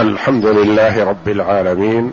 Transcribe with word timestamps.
الحمد 0.00 0.46
لله 0.46 1.04
رب 1.04 1.28
العالمين 1.28 2.12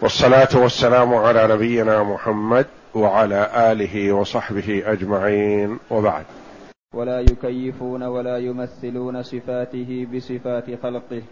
والصلاة 0.00 0.48
والسلام 0.54 1.14
على 1.14 1.46
نبينا 1.54 2.02
محمد 2.02 2.66
وعلى 2.94 3.72
آله 3.72 4.12
وصحبه 4.12 4.82
أجمعين 4.86 5.78
وبعد. 5.90 6.24
ولا 6.94 7.20
يكيفون 7.20 8.02
ولا 8.02 8.38
يمثلون 8.38 9.22
صفاته 9.22 10.06
بصفات 10.14 10.64
خلقه. 10.82 11.22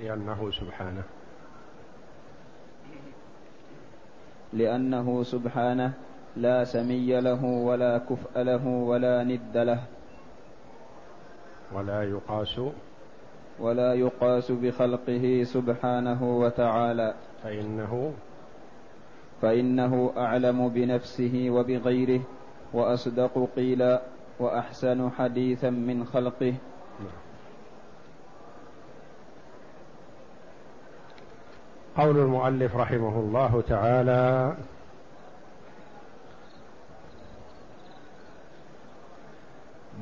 لأنه 0.00 0.50
سبحانه. 0.50 1.02
لأنه 4.52 5.22
سبحانه 5.22 5.92
لا 6.36 6.64
سمي 6.64 7.20
له 7.20 7.44
ولا 7.44 7.98
كفء 7.98 8.42
له 8.42 8.66
ولا 8.66 9.24
ند 9.24 9.56
له. 9.56 9.99
ولا 11.72 12.02
يقاس 12.02 12.60
ولا 13.60 13.94
يقاس 13.94 14.50
بخلقه 14.52 15.42
سبحانه 15.44 16.38
وتعالى. 16.38 17.14
فإنه 17.42 18.12
فإنه 19.42 20.12
أعلم 20.16 20.68
بنفسه 20.68 21.46
وبغيره 21.50 22.20
وأصدق 22.72 23.48
قيلا 23.56 24.02
وأحسن 24.38 25.10
حديثا 25.10 25.70
من 25.70 26.04
خلقه. 26.04 26.54
قول 31.96 32.18
المؤلف 32.18 32.76
رحمه 32.76 33.20
الله 33.20 33.62
تعالى 33.68 34.54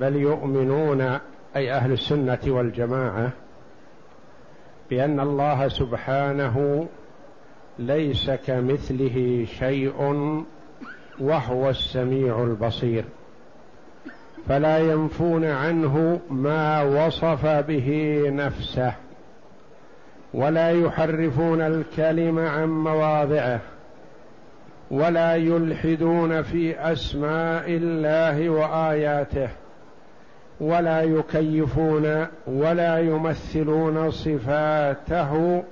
بل 0.00 0.16
يؤمنون 0.16 1.18
أي 1.58 1.72
أهل 1.72 1.92
السنة 1.92 2.38
والجماعة 2.46 3.30
بأن 4.90 5.20
الله 5.20 5.68
سبحانه 5.68 6.86
ليس 7.78 8.30
كمثله 8.30 9.46
شيء 9.58 9.92
وهو 11.20 11.70
السميع 11.70 12.42
البصير. 12.42 13.04
فلا 14.48 14.78
ينفون 14.78 15.44
عنه 15.44 16.20
ما 16.30 16.82
وصف 16.82 17.46
به 17.46 18.22
نفسه 18.26 18.94
ولا 20.34 20.70
يحرفون 20.70 21.60
الكلم 21.60 22.38
عن 22.38 22.68
مواضعه 22.68 23.60
ولا 24.90 25.36
يلحدون 25.36 26.42
في 26.42 26.92
أسماء 26.92 27.64
الله 27.68 28.50
وآياته. 28.50 29.48
ولا 30.60 31.02
يكيفون 31.02 32.26
ولا 32.46 32.98
يمثلون 32.98 34.10
صفاته 34.10 35.62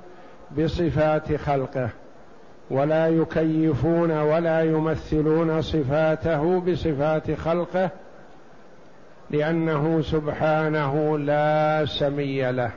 بصفات 0.58 1.36
خلقه. 1.36 1.88
ولا 2.70 3.08
يكيفون 3.08 4.10
ولا 4.10 4.62
يمثلون 4.62 5.62
صفاته 5.62 6.60
بصفات 6.60 7.30
خلقه 7.30 7.90
لأنه 9.30 10.02
سبحانه 10.02 11.18
لا 11.18 11.84
سمي 11.86 12.52
له. 12.52 12.70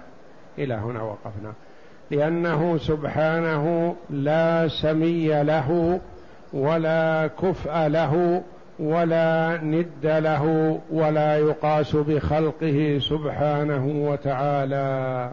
إلى 0.57 0.73
هنا 0.73 1.01
وقفنا. 1.01 1.53
لأنه 2.11 2.77
سبحانه 2.77 3.95
لا 4.09 4.67
سمي 4.67 5.44
له 5.44 5.99
ولا 6.53 7.27
كفء 7.27 7.88
له 7.88 8.44
ولا 8.80 9.59
ند 9.63 10.05
له 10.05 10.80
ولا 10.91 11.38
يقاس 11.38 11.95
بخلقه 11.95 12.99
سبحانه 13.02 13.85
وتعالى. 13.85 15.31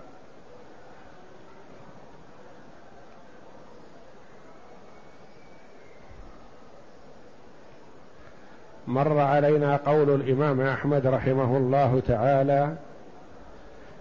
مر 8.87 9.19
علينا 9.19 9.77
قول 9.77 10.11
الإمام 10.11 10.61
أحمد 10.61 11.07
رحمه 11.07 11.57
الله 11.57 12.03
تعالى 12.09 12.77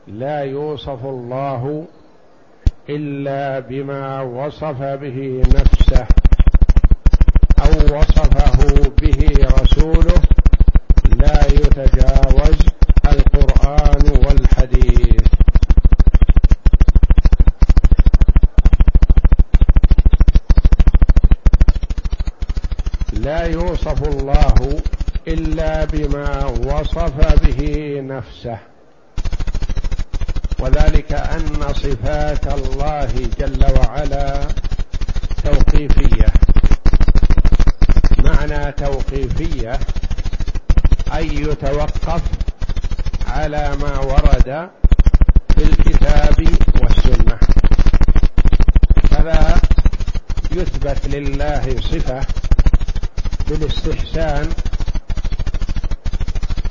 لا 0.07 0.39
يوصف 0.39 1.05
الله 1.05 1.85
إلا 2.89 3.59
بما 3.59 4.21
وصف 4.21 4.81
به 4.81 5.43
نفسه 5.55 6.07
أو 7.59 7.97
وصفه 7.97 8.89
به 9.01 9.47
رسوله 9.61 10.21
لا 11.15 11.45
يتجاوز 11.47 12.59
القران 13.05 14.25
والحديث 14.25 15.21
لا 23.13 23.41
يوصف 23.45 24.07
الله 24.07 24.81
الا 25.27 25.84
بما 25.95 26.45
وصف 26.45 27.13
به 27.43 27.61
نفسه. 28.01 28.59
وذلك 30.59 31.11
أن 31.13 31.73
صفات 31.73 32.47
الله 32.47 33.29
جل 33.39 33.65
وعلا 33.79 34.47
توقيفية. 35.43 36.27
معنى 38.23 38.71
توقيفية 38.71 39.79
اي 41.15 41.27
يتوقف 41.27 42.21
على 43.27 43.75
ما 43.81 43.99
ورد 43.99 44.69
في 45.55 45.63
الكتاب 45.63 46.47
والسنة. 46.81 47.39
فلا 49.09 49.55
يثبت 50.51 51.07
لله 51.07 51.75
صفة 51.81 52.21
بالاستحسان 53.49 54.49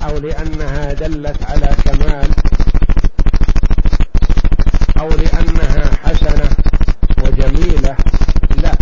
أو 0.04 0.18
لأنها 0.18 0.92
دلت 0.92 1.44
على 1.44 1.68
كمال 1.84 2.30
أو 5.00 5.08
لانها 5.08 5.90
حسنه 6.04 6.50
وجميله 7.22 7.96
لا 8.56 8.72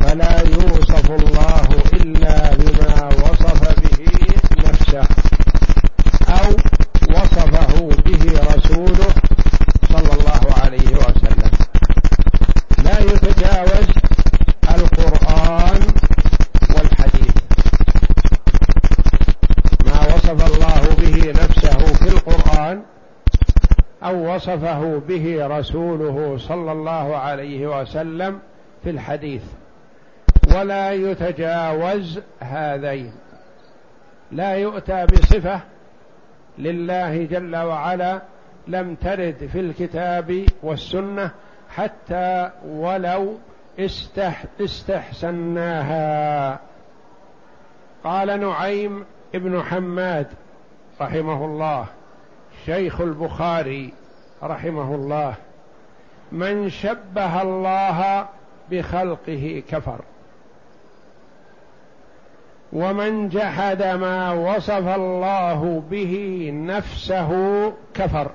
فلا 0.00 0.40
يوصف 0.40 1.10
الله 1.10 1.68
الا 1.92 2.54
بما 2.54 3.06
وصف 3.06 3.60
به 3.80 4.06
نفسه 4.68 5.08
أو 6.28 6.50
وصفه 7.10 7.88
به 8.06 8.24
رسوله 8.54 9.08
صلى 9.92 10.12
الله 10.18 10.42
عليه 10.64 10.90
وسلم 10.96 11.50
لا 12.84 12.98
يتجاوز 13.00 13.88
القران 14.70 15.80
والحديث 16.76 17.34
ما 19.86 20.14
وصف 20.14 20.46
الله 20.46 20.80
به 20.98 21.32
نفسه 21.42 21.78
في 21.92 22.08
القران 22.08 22.82
أو 24.02 24.29
وصفه 24.40 24.98
به 24.98 25.46
رسوله 25.46 26.38
صلى 26.38 26.72
الله 26.72 27.16
عليه 27.16 27.80
وسلم 27.80 28.40
في 28.82 28.90
الحديث. 28.90 29.42
ولا 30.56 30.92
يتجاوز 30.92 32.20
هذين. 32.40 33.12
لا 34.32 34.54
يؤتى 34.54 35.06
بصفة 35.06 35.60
لله 36.58 37.24
جل 37.24 37.56
وعلا 37.56 38.22
لم 38.68 38.94
ترد 38.94 39.48
في 39.52 39.60
الكتاب 39.60 40.46
والسنة 40.62 41.30
حتى 41.76 42.50
ولو 42.66 43.38
استح 43.78 44.44
استحسناها. 44.60 46.58
قال 48.04 48.40
نعيم 48.40 49.04
ابن 49.34 49.62
حماد 49.62 50.26
رحمه 51.00 51.44
الله 51.44 51.86
شيخ 52.66 53.00
البخاري 53.00 53.99
رحمه 54.42 54.94
الله 54.94 55.34
من 56.32 56.68
شبه 56.70 57.42
الله 57.42 58.26
بخلقه 58.70 59.62
كفر 59.70 60.00
ومن 62.72 63.28
جحد 63.28 63.82
ما 63.82 64.32
وصف 64.32 64.88
الله 64.88 65.82
به 65.90 66.50
نفسه 66.54 67.32
كفر 67.94 68.30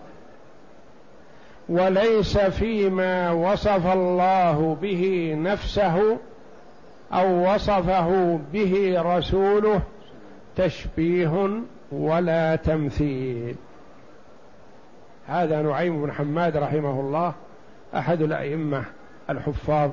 وليس 1.69 2.37
فيما 2.37 3.31
وصف 3.31 3.87
الله 3.87 4.77
به 4.81 5.35
نفسه 5.37 6.17
أو 7.13 7.53
وصفه 7.53 8.39
به 8.53 9.01
رسوله 9.01 9.81
تشبيه 10.55 11.49
ولا 11.91 12.55
تمثيل. 12.55 13.55
هذا 15.27 15.61
نعيم 15.61 16.01
بن 16.01 16.11
حماد 16.11 16.57
رحمه 16.57 16.99
الله 16.99 17.33
أحد 17.95 18.21
الأئمة 18.21 18.83
الحفاظ 19.29 19.91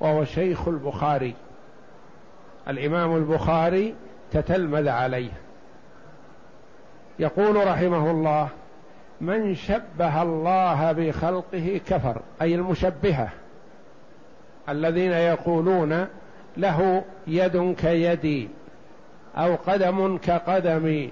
وهو 0.00 0.24
شيخ 0.24 0.68
البخاري. 0.68 1.34
الإمام 2.68 3.16
البخاري 3.16 3.94
تتلمذ 4.32 4.88
عليه. 4.88 5.30
يقول 7.18 7.66
رحمه 7.66 8.10
الله 8.10 8.48
من 9.20 9.54
شبه 9.54 10.22
الله 10.22 10.92
بخلقه 10.92 11.80
كفر 11.86 12.22
أي 12.42 12.54
المشبهة. 12.54 13.28
الذين 14.68 15.12
يقولون 15.12 16.06
له 16.56 17.04
يد 17.26 17.74
كيدي 17.74 18.48
أو 19.36 19.54
قدم 19.66 20.18
كقدمي 20.18 21.10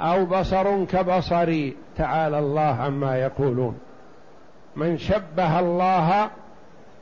أو 0.00 0.24
بصر 0.26 0.84
كبصري 0.84 1.76
تعالى 2.00 2.38
الله 2.38 2.60
عما 2.60 3.16
يقولون. 3.16 3.78
من 4.76 4.98
شبه 4.98 5.58
الله 5.60 6.30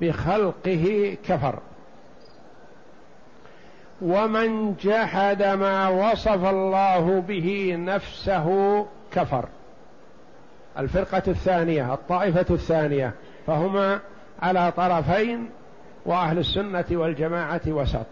بخلقه 0.01 1.17
كفر. 1.29 1.59
ومن 4.03 4.75
جحد 4.75 5.43
ما 5.43 5.89
وصف 5.89 6.45
الله 6.45 7.21
به 7.21 7.77
نفسه 7.79 8.87
كفر. 9.13 9.49
الفرقة 10.79 11.23
الثانية 11.29 11.95
الطائفة 11.95 12.55
الثانية 12.55 13.15
فهما 13.47 14.01
على 14.43 14.73
طرفين 14.77 15.51
وأهل 16.07 16.39
السنة 16.39 16.85
والجماعة 16.91 17.61
وسط. 17.67 18.07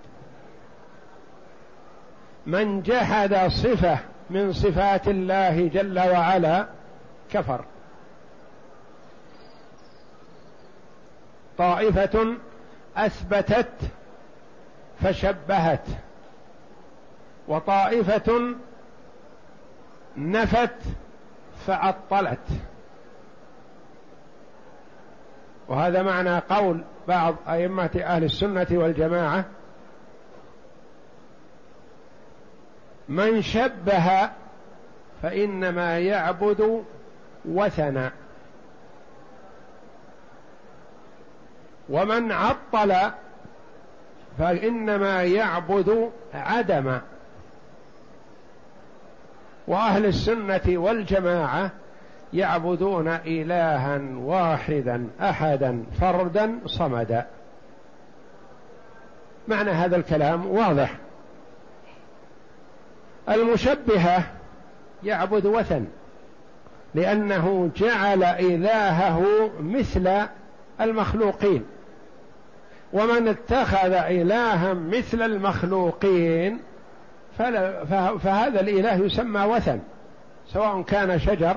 من 2.47 2.83
جحد 2.83 3.35
صفة 3.35 3.99
من 4.31 4.53
صفات 4.53 5.09
الله 5.09 5.69
جل 5.69 5.99
وعلا 5.99 6.67
كفر. 7.31 7.65
طائفة 11.59 12.37
أثبتت 12.97 13.73
فشبهت 15.01 15.87
وطائفة 17.49 18.55
نفت 20.17 20.79
فعطلت. 21.67 22.49
وهذا 25.69 26.03
معنى 26.03 26.39
قول 26.39 26.85
بعض 27.09 27.35
أئمة 27.49 27.91
أهل 28.05 28.25
السنة 28.25 28.67
والجماعة 28.71 29.45
من 33.09 33.43
شبه 33.43 34.31
فإنما 35.23 35.99
يعبد 35.99 36.85
وثنا 37.49 38.13
ومن 41.89 42.33
عطل 42.33 42.95
فإنما 44.39 45.23
يعبد 45.23 46.11
عدم. 46.35 46.99
وأهل 49.67 50.07
السنة 50.07 50.63
والجماعة 50.69 51.71
يعبدون 52.33 53.09
إلها 53.09 54.01
واحدا 54.17 55.09
أحدا 55.21 55.85
فردا 56.01 56.59
صمدا. 56.67 57.27
معنى 59.49 59.71
هذا 59.71 59.97
الكلام 59.97 60.47
واضح. 60.47 60.97
المشبهة 63.29 64.25
يعبد 65.03 65.47
وثن. 65.47 65.87
لأنه 66.95 67.71
جعل 67.77 68.25
إلهه 68.25 69.51
مثل 69.61 70.27
المخلوقين. 70.81 71.65
ومن 72.93 73.29
اتخذ 73.29 73.93
إلها 73.93 74.75
مثل 74.75 75.23
المخلوقين 75.23 76.61
فهذا 78.23 78.61
الإله 78.61 78.95
يسمى 78.95 79.41
وثن 79.45 79.81
سواء 80.53 80.83
كان 80.83 81.19
شجر 81.19 81.57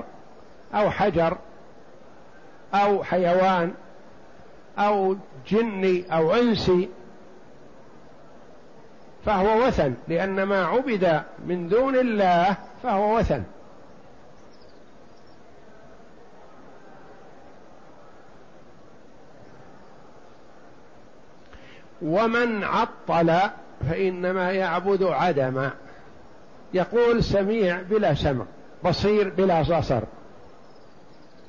أو 0.74 0.90
حجر 0.90 1.38
أو 2.74 3.04
حيوان 3.04 3.72
أو 4.78 5.16
جني 5.48 6.04
أو 6.12 6.34
إنسي 6.34 6.88
فهو 9.26 9.66
وثن 9.66 9.94
لأن 10.08 10.42
ما 10.42 10.64
عبد 10.64 11.22
من 11.46 11.68
دون 11.68 11.96
الله 11.96 12.56
فهو 12.82 13.18
وثن. 13.18 13.42
ومن 22.02 22.64
عطل 22.64 23.40
فإنما 23.88 24.52
يعبد 24.52 25.02
عدما. 25.02 25.70
يقول 26.74 27.24
سميع 27.24 27.82
بلا 27.82 28.14
سمع 28.14 28.44
بصير 28.84 29.28
بلا 29.28 29.62
بصر 29.62 30.02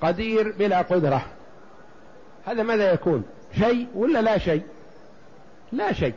قدير 0.01 0.51
بلا 0.51 0.81
قدرة. 0.81 1.25
هذا 2.45 2.63
ماذا 2.63 2.93
يكون؟ 2.93 3.23
شيء 3.59 3.87
ولا 3.95 4.21
لا 4.21 4.37
شيء؟ 4.37 4.63
لا 5.71 5.93
شيء. 5.93 6.13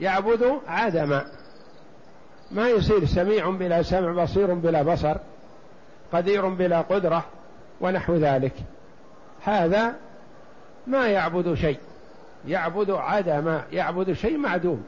يعبد 0.00 0.60
عدما. 0.66 1.24
ما 2.50 2.68
يصير 2.68 3.04
سميع 3.04 3.50
بلا 3.50 3.82
سمع 3.82 4.22
بصير 4.22 4.54
بلا 4.54 4.82
بصر 4.82 5.16
قدير 6.12 6.48
بلا 6.48 6.80
قدرة 6.80 7.24
ونحو 7.80 8.14
ذلك. 8.14 8.54
هذا 9.42 9.94
ما 10.86 11.08
يعبد 11.08 11.54
شيء. 11.54 11.78
يعبد 12.46 12.90
عدم 12.90 13.60
يعبد 13.72 14.12
شيء 14.12 14.38
معدوم. 14.38 14.84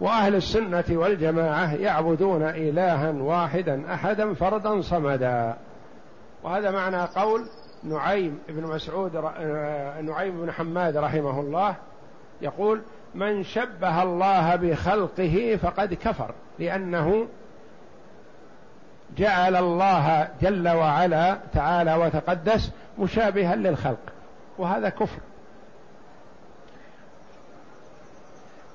وأهل 0.00 0.34
السنة 0.34 0.84
والجماعة 0.90 1.74
يعبدون 1.74 2.42
إلها 2.42 3.10
واحدا 3.10 3.94
أحدا 3.94 4.34
فردا 4.34 4.80
صمدا. 4.80 5.56
وهذا 6.42 6.70
معنى 6.70 7.02
قول 7.02 7.46
نعيم 7.82 8.38
بن 8.48 8.62
مسعود 8.62 9.16
آه، 9.16 10.00
نعيم 10.00 10.40
بن 10.40 10.52
حماد 10.52 10.96
رحمه 10.96 11.40
الله. 11.40 11.74
يقول 12.42 12.82
من 13.14 13.42
شبه 13.42 14.02
الله 14.02 14.56
بخلقه 14.56 15.58
فقد 15.62 15.94
كفر 15.94 16.34
لأنه 16.58 17.26
جعل 19.16 19.56
الله 19.56 20.28
جل 20.42 20.68
وعلا 20.68 21.38
تعالى 21.52 21.94
وتقدس 21.94 22.70
مشابها 22.98 23.56
للخلق. 23.56 24.13
وهذا 24.58 24.88
كفر. 24.88 25.20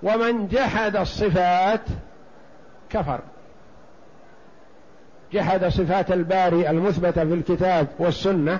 ومن 0.03 0.47
جحد 0.47 0.95
الصفات 0.95 1.81
كفر. 2.89 3.19
جحد 5.33 5.65
صفات 5.65 6.12
الباري 6.12 6.69
المثبته 6.69 7.25
في 7.25 7.33
الكتاب 7.33 7.88
والسنة 8.00 8.59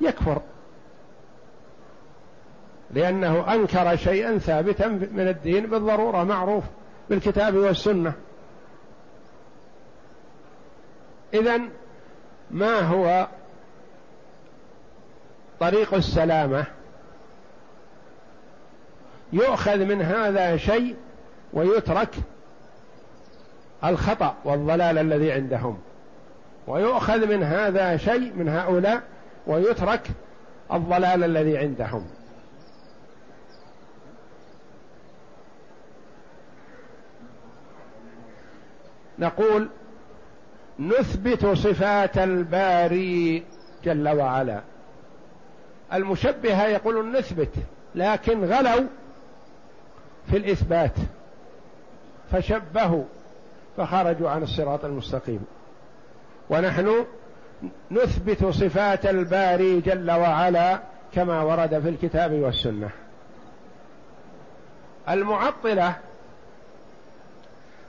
يكفر. 0.00 0.42
لأنه 2.90 3.54
أنكر 3.54 3.96
شيئا 3.96 4.38
ثابتا 4.38 4.88
من 4.88 5.28
الدين 5.28 5.66
بالضرورة 5.66 6.24
معروف 6.24 6.64
بالكتاب 7.10 7.54
والسنة. 7.54 8.12
اذا 11.34 11.60
ما 12.50 12.80
هو 12.80 13.28
طريق 15.60 15.94
السلامة. 15.94 16.64
يؤخذ 19.32 19.84
من 19.84 20.02
هذا 20.02 20.56
شيء 20.56 20.96
ويترك 21.52 22.14
الخطأ 23.84 24.34
والضلال 24.44 24.98
الذي 24.98 25.32
عندهم. 25.32 25.78
ويؤخذ 26.66 27.26
من 27.26 27.42
هذا 27.42 27.96
شيء 27.96 28.32
من 28.36 28.48
هؤلاء 28.48 29.02
ويترك 29.46 30.10
الضلال 30.72 31.24
الذي 31.24 31.58
عندهم. 31.58 32.06
نقول 39.18 39.68
نثبت 40.78 41.46
صفات 41.46 42.18
الباري 42.18 43.44
جل 43.84 44.08
وعلا. 44.08 44.60
المشبهة 45.92 46.66
يقولون 46.66 47.16
نثبت 47.16 47.52
لكن 47.94 48.44
غلوا 48.44 48.86
في 50.30 50.36
الإثبات 50.36 50.94
فشبهوا 52.32 53.04
فخرجوا 53.76 54.30
عن 54.30 54.42
الصراط 54.42 54.84
المستقيم. 54.84 55.44
ونحن 56.50 57.04
نثبت 57.90 58.44
صفات 58.44 59.06
الباري 59.06 59.80
جل 59.80 60.10
وعلا 60.10 60.80
كما 61.14 61.42
ورد 61.42 61.80
في 61.80 61.88
الكتاب 61.88 62.32
والسنة. 62.32 62.90
المعطلة 65.08 65.94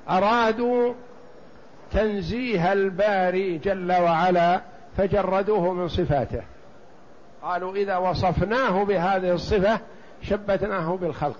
أرادوا 0.09 0.93
تنزيه 1.91 2.73
الباري 2.73 3.57
جل 3.57 3.91
وعلا 3.91 4.61
فجردوه 4.97 5.73
من 5.73 5.87
صفاته. 5.87 6.41
قالوا 7.41 7.75
إذا 7.75 7.97
وصفناه 7.97 8.83
بهذه 8.83 9.33
الصفة 9.33 9.79
شبتناه 10.21 10.97
بالخلق. 10.97 11.39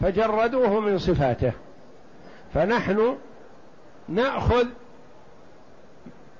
فجردوه 0.00 0.80
من 0.80 0.98
صفاته. 0.98 1.52
فنحن 2.54 3.16
نأخذ 4.08 4.66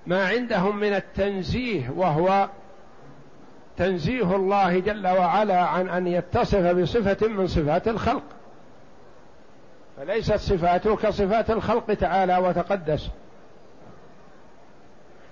ما 0.07 0.27
عندهم 0.29 0.77
من 0.77 0.95
التنزيه 0.95 1.91
وهو 1.97 2.49
تنزيه 3.77 4.37
الله 4.37 4.79
جل 4.79 5.07
وعلا 5.07 5.63
عن 5.63 5.89
أن 5.89 6.07
يتصف 6.07 6.67
بصفة 6.67 7.29
من 7.29 7.47
صفات 7.47 7.89
الخلق. 7.89 8.23
فليست 9.97 10.37
صفاته 10.37 10.97
كصفات 10.97 11.51
الخلق 11.51 11.95
تعالى 11.95 12.37
وتقدس. 12.37 13.09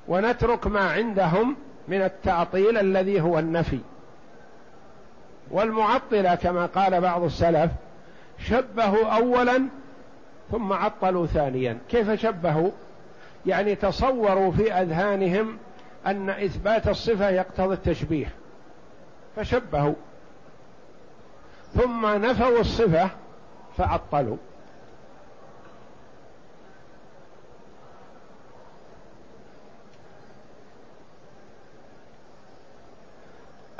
ونترك 0.09 0.67
ما 0.67 0.91
عندهم 0.91 1.57
من 1.93 2.03
التعطيل 2.03 2.79
الذي 2.79 3.21
هو 3.21 3.39
النفي. 3.39 3.79
والمعطله 5.51 6.35
كما 6.35 6.67
قال 6.67 7.01
بعض 7.01 7.23
السلف 7.23 7.71
شبهوا 8.39 9.07
اولا 9.07 9.63
ثم 10.51 10.73
عطلوا 10.73 11.27
ثانيا. 11.27 11.79
كيف 11.89 12.11
شبهوا؟ 12.11 12.71
يعني 13.47 13.75
تصوروا 13.75 14.53
في 14.53 14.73
أذهانهم 14.73 15.59
أن 16.07 16.31
إثبات 16.31 16.89
الصفة 16.89 17.31
يقتضي 17.31 17.75
التشبيه. 17.75 18.33
فشبهوا. 19.37 19.95
ثم 21.75 22.07
نفوا 22.07 22.61
الصفة 22.61 23.11
فعطلوا. 23.77 24.37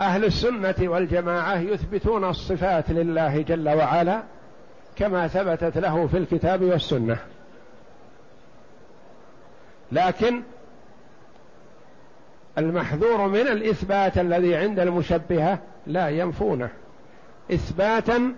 أهل 0.03 0.25
السنة 0.25 0.75
والجماعة 0.81 1.59
يثبتون 1.59 2.25
الصفات 2.25 2.91
لله 2.91 3.43
جل 3.43 3.69
وعلا 3.69 4.23
كما 4.97 5.29
ثبتت 5.29 5.79
له 5.79 6.07
في 6.07 6.19
الكتاب 6.19 6.63
والسنة. 6.63 7.19
لكن 9.93 10.43
المحذور 12.59 13.29
من 13.29 13.41
الإثبات 13.41 14.19
الذي 14.19 14.57
عند 14.57 14.79
المشبهة 14.79 15.59
لا 15.87 16.09
ينفونه. 16.09 16.69
إثباتا 17.53 18.35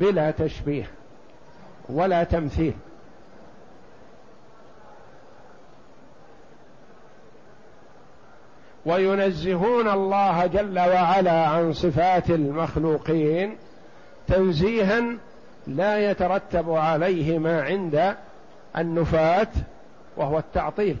بلا 0.00 0.30
تشبيه 0.30 0.90
ولا 1.88 2.24
تمثيل. 2.24 2.74
وينزهون 8.86 9.88
الله 9.88 10.46
جل 10.46 10.78
وعلا 10.78 11.46
عن 11.46 11.72
صفات 11.72 12.30
المخلوقين 12.30 13.56
تنزيها 14.28 15.02
لا 15.66 16.10
يترتب 16.10 16.70
عليه 16.70 17.38
ما 17.38 17.62
عند 17.62 18.14
النفاة 18.78 19.48
وهو 20.16 20.38
التعطيل. 20.38 20.96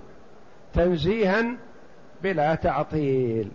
تنزيها 0.74 1.44
بلا 2.22 2.54
تعطيل. 2.54 3.48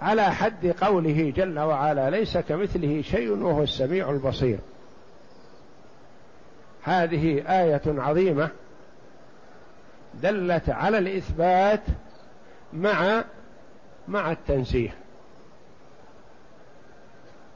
على 0.00 0.22
حد 0.22 0.74
قوله 0.80 1.32
جل 1.36 1.58
وعلا 1.58 2.10
ليس 2.10 2.38
كمثله 2.38 3.02
شيء 3.02 3.30
وهو 3.30 3.62
السميع 3.62 4.10
البصير. 4.10 4.58
هذه 6.82 7.42
آية 7.62 7.82
عظيمة 7.86 8.48
دلت 10.22 10.68
على 10.70 10.98
الإثبات 10.98 11.80
مع 12.72 13.24
مع 14.08 14.32
التنزيه. 14.32 14.94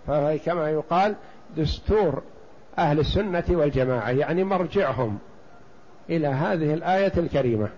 فهي 0.07 0.39
كما 0.39 0.71
يقال 0.71 1.15
دستور 1.57 2.23
أهل 2.79 3.01
السنة 3.01 3.45
والجماعة 3.51 4.11
يعني 4.11 4.45
مرجعهم 4.45 5.19
إلى 6.11 6.27
هذه 6.27 6.75
الآية 6.75 7.13
الكريمة. 7.17 7.69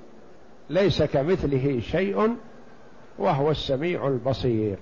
ليس 0.70 1.02
كمثله 1.02 1.80
شيء 1.80 2.36
وهو 3.18 3.50
السميع 3.50 4.08
البصير. 4.08 4.78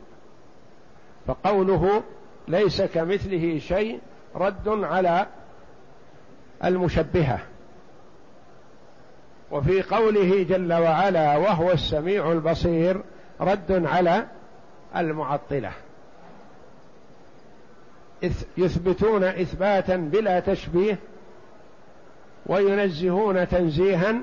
فقوله 1.27 2.03
ليس 2.49 2.83
كمثله 2.83 3.59
شيء 3.59 4.01
رد 4.35 4.69
على 4.69 5.27
المشبهة. 6.65 7.41
وفي 9.51 9.83
قوله 9.83 10.43
جل 10.43 10.73
وعلا 10.73 11.37
وهو 11.37 11.73
السميع 11.73 12.33
البصير 12.33 13.03
رد 13.43 13.87
على 13.87 14.27
المعطلة. 14.97 15.73
يثبتون 18.57 19.25
إثباتا 19.25 19.97
بلا 19.97 20.41
تشبيه 20.41 20.99
وينزهون 22.47 23.49
تنزيها 23.49 24.15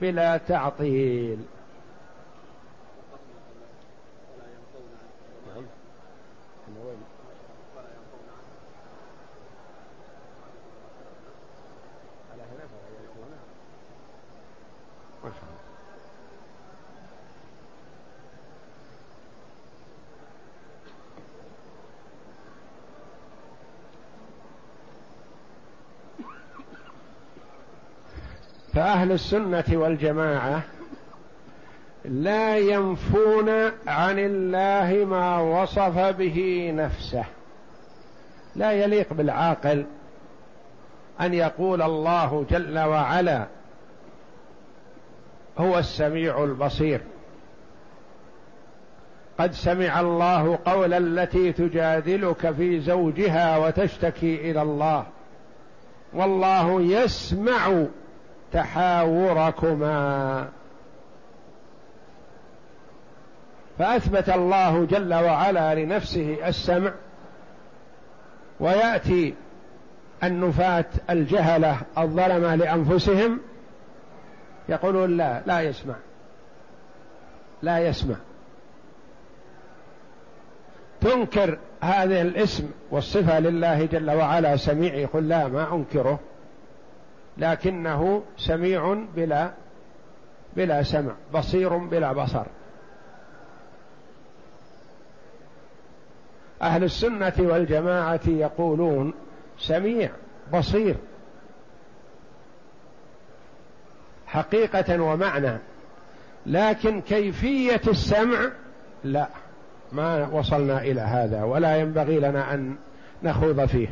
بلا 0.00 0.36
تعطيل. 0.36 1.38
فأهل 29.02 29.12
السنة 29.12 29.64
والجماعة 29.70 30.62
لا 32.04 32.58
ينفون 32.58 33.48
عن 33.86 34.18
الله 34.18 35.04
ما 35.04 35.38
وصف 35.40 35.98
به 35.98 36.70
نفسه. 36.74 37.24
لا 38.56 38.72
يليق 38.72 39.12
بالعاقل 39.12 39.86
أن 41.20 41.34
يقول 41.34 41.82
الله 41.82 42.46
جل 42.50 42.78
وعلا 42.78 43.46
هو 45.58 45.78
السميع 45.78 46.44
البصير. 46.44 47.00
قد 49.38 49.52
سمع 49.52 50.00
الله 50.00 50.58
قول 50.64 50.94
التي 50.94 51.52
تجادلك 51.52 52.50
في 52.50 52.80
زوجها 52.80 53.58
وتشتكي 53.58 54.50
إلى 54.50 54.62
الله. 54.62 55.06
والله 56.12 56.82
يسمع 56.82 57.84
تحاوركما. 58.52 60.48
فأثبت 63.78 64.28
الله 64.28 64.84
جل 64.84 65.14
وعلا 65.14 65.74
لنفسه 65.74 66.48
السمع 66.48 66.92
ويأتي 68.60 69.34
النفاة 70.24 70.84
الجهلة 71.10 71.76
الظلمة 71.98 72.54
لأنفسهم. 72.54 73.40
يقولون 74.68 75.16
لا 75.16 75.42
لا 75.46 75.60
يسمع 75.60 75.94
لا 77.62 77.78
يسمع. 77.78 78.16
تنكر 81.00 81.58
هذا 81.80 82.22
الاسم 82.22 82.70
والصفة 82.90 83.40
لله 83.40 83.84
جل 83.84 84.10
وعلا 84.10 84.56
سميع 84.56 84.94
يقول 84.94 85.28
لا 85.28 85.48
ما 85.48 85.74
أنكره. 85.74 86.20
لكنه 87.38 88.22
سميع 88.36 89.04
بلا 89.16 89.50
بلا 90.56 90.82
سمع 90.82 91.12
بصير 91.34 91.76
بلا 91.76 92.12
بصر. 92.12 92.44
أهل 96.62 96.84
السنة 96.84 97.32
والجماعة 97.38 98.20
يقولون 98.26 99.14
سميع 99.58 100.10
بصير. 100.52 100.96
حقيقة 104.26 105.02
ومعنى. 105.02 105.58
لكن 106.46 107.00
كيفية 107.00 107.80
السمع؟ 107.88 108.50
لا. 109.04 109.28
ما 109.92 110.28
وصلنا 110.28 110.82
إلى 110.82 111.00
هذا 111.00 111.42
ولا 111.42 111.76
ينبغي 111.76 112.20
لنا 112.20 112.54
أن 112.54 112.76
نخوض 113.22 113.64
فيه. 113.64 113.88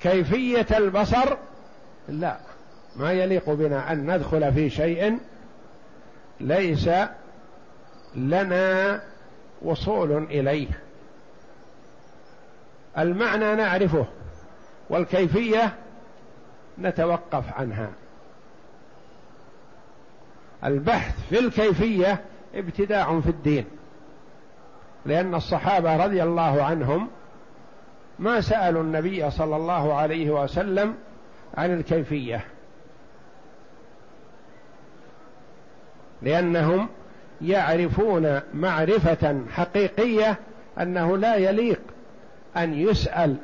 كيفية 0.00 0.66
البصر؟ 0.78 1.36
لا. 2.08 2.36
ما 2.96 3.12
يليق 3.12 3.50
بنا 3.50 3.92
أن 3.92 4.14
ندخل 4.14 4.52
في 4.52 4.70
شيء 4.70 5.18
ليس 6.40 6.90
لنا 8.14 9.02
وصول 9.62 10.12
إليه. 10.12 10.68
المعنى 12.98 13.54
نعرفه 13.54 14.06
والكيفية 14.90 15.74
نتوقف 16.78 17.52
عنها. 17.52 17.90
البحث 20.64 21.28
في 21.28 21.38
الكيفية 21.38 22.20
ابتداع 22.54 23.20
في 23.20 23.30
الدين. 23.30 23.64
لأن 25.06 25.34
الصحابة 25.34 26.04
رضي 26.04 26.22
الله 26.22 26.62
عنهم 26.62 27.08
ما 28.18 28.40
سألوا 28.40 28.82
النبي 28.82 29.30
صلى 29.30 29.56
الله 29.56 29.94
عليه 29.94 30.30
وسلم 30.30 30.94
عن 31.58 31.74
الكيفية. 31.74 32.44
لأنهم 36.22 36.88
يعرفون 37.42 38.40
معرفة 38.54 39.40
حقيقية 39.50 40.36
أنه 40.80 41.16
لا 41.16 41.36
يليق 41.36 41.80
أن 42.56 42.74
يسأل 42.74 43.36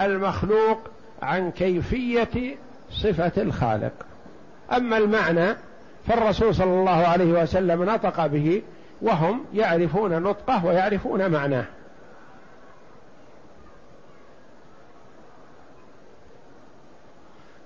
المخلوق 0.00 0.78
عن 1.22 1.50
كيفية 1.50 2.56
صفة 2.90 3.42
الخالق. 3.42 3.92
أما 4.72 4.98
المعنى 4.98 5.56
فالرسول 6.06 6.54
صلى 6.54 6.80
الله 6.80 7.06
عليه 7.06 7.42
وسلم 7.42 7.82
نطق 7.84 8.26
به 8.26 8.62
وهم 9.02 9.44
يعرفون 9.54 10.22
نطقه 10.22 10.66
ويعرفون 10.66 11.30
معناه. 11.30 11.64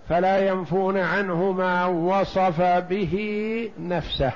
فلا 0.08 0.38
ينفون 0.38 0.98
عنه 0.98 1.52
ما 1.52 1.86
وصف 1.86 2.60
به 2.60 3.70
نفسه 3.78 4.32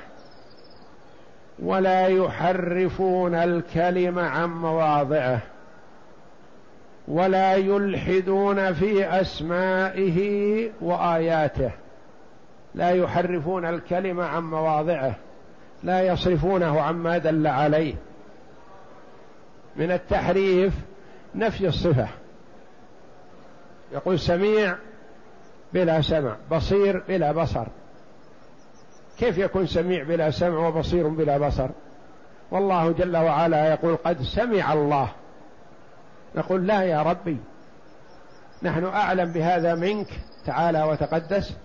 ولا 1.59 2.07
يحرفون 2.07 3.35
الكلم 3.35 4.19
عن 4.19 4.49
مواضعه 4.49 5.41
ولا 7.09 7.55
يلحدون 7.55 8.73
في 8.73 9.21
أسمائه 9.21 10.71
وآياته 10.81 11.71
لا 12.75 12.91
يحرفون 12.91 13.67
الكلم 13.67 14.21
عن 14.21 14.43
مواضعه 14.43 15.15
لا 15.83 16.03
يصرفونه 16.03 16.81
عما 16.81 17.19
دل 17.19 17.47
عليه. 17.47 17.95
من 19.77 19.91
التحريف 19.91 20.75
نفي 21.35 21.67
الصفة. 21.67 22.09
يقول 23.93 24.19
سميع 24.19 24.77
بلا 25.73 26.00
سمع 26.00 26.37
بصير 26.50 27.03
بلا 27.09 27.33
بصر. 27.33 27.67
كيف 29.19 29.39
يكون 29.39 29.67
سميع 29.67 30.03
بلا 30.03 30.31
سمع 30.31 30.69
وبصير 30.69 31.09
بلا 31.09 31.39
بصر؟ 31.39 31.69
والله 32.50 32.93
جل 32.93 33.17
وعلا 33.17 33.71
يقول 33.71 33.97
قد 33.97 34.23
سمع 34.23 34.73
الله. 34.73 35.09
نقول 36.37 36.67
لا 36.67 36.83
يا 36.83 37.03
ربي 37.03 37.37
نحن 38.62 38.85
أعلم 38.85 39.33
بهذا 39.33 39.75
منك 39.75 40.09
تعالى 40.47 40.83
وتقدس. 40.83 41.57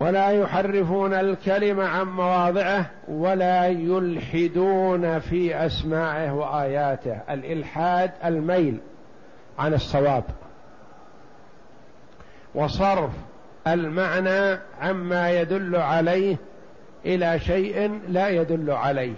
ولا 0.00 0.30
يحرفون 0.30 1.14
الكلم 1.14 1.80
عن 1.80 2.06
مواضعه 2.06 2.90
ولا 3.08 3.66
يلحدون 3.66 5.18
في 5.18 5.66
أسماعه 5.66 6.34
وآياته. 6.34 7.20
الإلحاد 7.30 8.10
الميل 8.24 8.78
عن 9.58 9.74
الصواب. 9.74 10.24
وصرف 12.54 13.10
المعنى 13.66 14.58
عما 14.80 15.30
يدل 15.30 15.76
عليه 15.76 16.36
إلى 17.06 17.40
شيء 17.40 18.00
لا 18.08 18.28
يدل 18.28 18.70
عليه. 18.70 19.14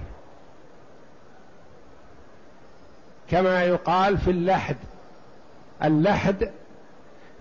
كما 3.30 3.64
يقال 3.64 4.18
في 4.18 4.30
اللحد. 4.30 4.76
اللحد 5.84 6.50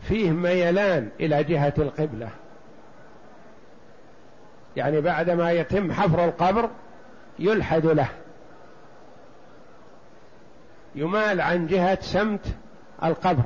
فيه 0.01 0.31
ميلان 0.31 1.10
إلى 1.19 1.43
جهة 1.43 1.74
القبلة. 1.77 2.29
يعني 4.76 5.02
بعدما 5.02 5.52
يتم 5.52 5.92
حفر 5.92 6.26
القبر 6.26 6.70
يلحد 7.40 7.86
له. 7.86 8.10
يمال 10.96 11.42
عن 11.42 11.68
جهة 11.68 12.02
سمت 12.02 12.46
القبر. 13.04 13.44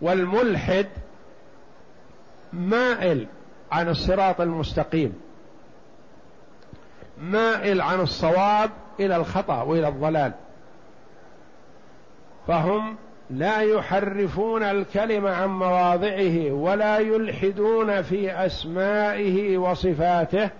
والملحد 0.00 0.86
مائل 2.52 3.26
عن 3.72 3.88
الصراط 3.88 4.40
المستقيم. 4.40 5.20
مائل 7.20 7.80
عن 7.80 8.00
الصواب 8.00 8.70
إلى 9.00 9.16
الخطأ 9.16 9.62
وإلى 9.62 9.88
الضلال. 9.88 10.32
فهم 12.46 12.96
لا 13.30 13.60
يحرفون 13.60 14.62
الكلم 14.62 15.26
عن 15.26 15.48
مواضعه 15.48 16.52
ولا 16.52 16.98
يلحدون 16.98 18.02
في 18.02 18.46
أسمائه 18.46 19.58
وصفاته 19.58 20.50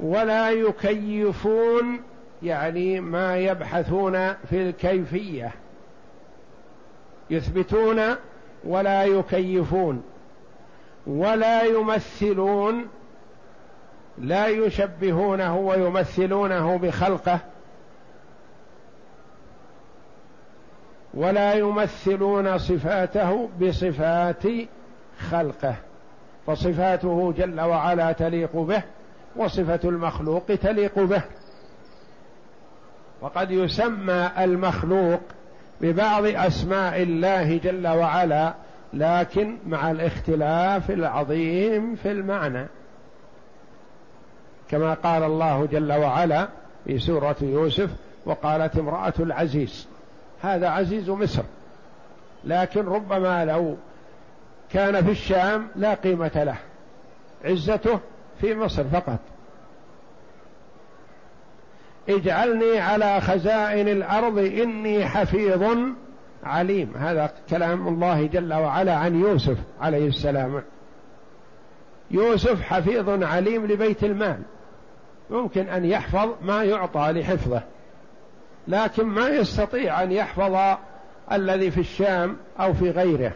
ولا 0.00 0.50
يكيفون 0.50 2.00
يعني 2.42 3.00
ما 3.00 3.36
يبحثون 3.36 4.32
في 4.32 4.68
الكيفية. 4.68 5.52
يثبتون 7.30 8.00
ولا 8.64 9.04
يكيفون. 9.04 10.02
ولا 11.06 11.62
يمثلون 11.62 12.88
لا 14.18 14.46
يشبهونه 14.46 15.56
ويمثلونه 15.56 16.78
بخلقه. 16.78 17.40
ولا 21.16 21.54
يمثلون 21.54 22.58
صفاته 22.58 23.48
بصفات 23.60 24.42
خلقه 25.30 25.74
فصفاته 26.46 27.34
جل 27.38 27.60
وعلا 27.60 28.12
تليق 28.12 28.56
به 28.56 28.82
وصفة 29.36 29.80
المخلوق 29.84 30.46
تليق 30.46 30.98
به. 30.98 31.22
وقد 33.20 33.50
يسمى 33.50 34.30
المخلوق 34.38 35.20
ببعض 35.80 36.24
أسماء 36.26 37.02
الله 37.02 37.56
جل 37.58 37.86
وعلا 37.86 38.54
لكن 38.92 39.56
مع 39.66 39.90
الاختلاف 39.90 40.90
العظيم 40.90 41.94
في 41.94 42.10
المعنى. 42.10 42.66
كما 44.68 44.94
قال 44.94 45.22
الله 45.22 45.66
جل 45.66 45.92
وعلا 45.92 46.48
في 46.84 46.98
سورة 46.98 47.36
يوسف 47.42 47.90
وقالت 48.26 48.78
امرأة 48.78 49.14
العزيز 49.20 49.88
هذا 50.44 50.68
عزيز 50.68 51.10
مصر. 51.10 51.42
لكن 52.44 52.86
ربما 52.86 53.44
لو 53.44 53.76
كان 54.72 55.04
في 55.04 55.10
الشام 55.10 55.68
لا 55.76 55.94
قيمة 55.94 56.30
له. 56.34 56.56
عزته 57.44 58.00
في 58.40 58.54
مصر 58.54 58.84
فقط. 58.84 59.18
اجعلني 62.08 62.78
على 62.78 63.20
خزائن 63.20 63.88
الأرض 63.88 64.38
إني 64.38 65.06
حفيظ 65.06 65.76
عليم. 66.44 66.92
هذا 66.96 67.32
كلام 67.50 67.88
الله 67.88 68.26
جل 68.26 68.54
وعلا 68.54 68.94
عن 68.94 69.20
يوسف 69.20 69.58
عليه 69.80 70.08
السلام. 70.08 70.62
يوسف 72.10 72.62
حفيظ 72.62 73.22
عليم 73.22 73.66
لبيت 73.66 74.04
المال. 74.04 74.38
ممكن 75.30 75.68
أن 75.68 75.84
يحفظ 75.84 76.28
ما 76.42 76.64
يعطى 76.64 77.12
لحفظه. 77.12 77.62
لكن 78.68 79.04
ما 79.04 79.28
يستطيع 79.28 80.02
أن 80.02 80.12
يحفظ 80.12 80.76
الذي 81.32 81.70
في 81.70 81.80
الشام 81.80 82.36
أو 82.60 82.74
في 82.74 82.90
غيره. 82.90 83.32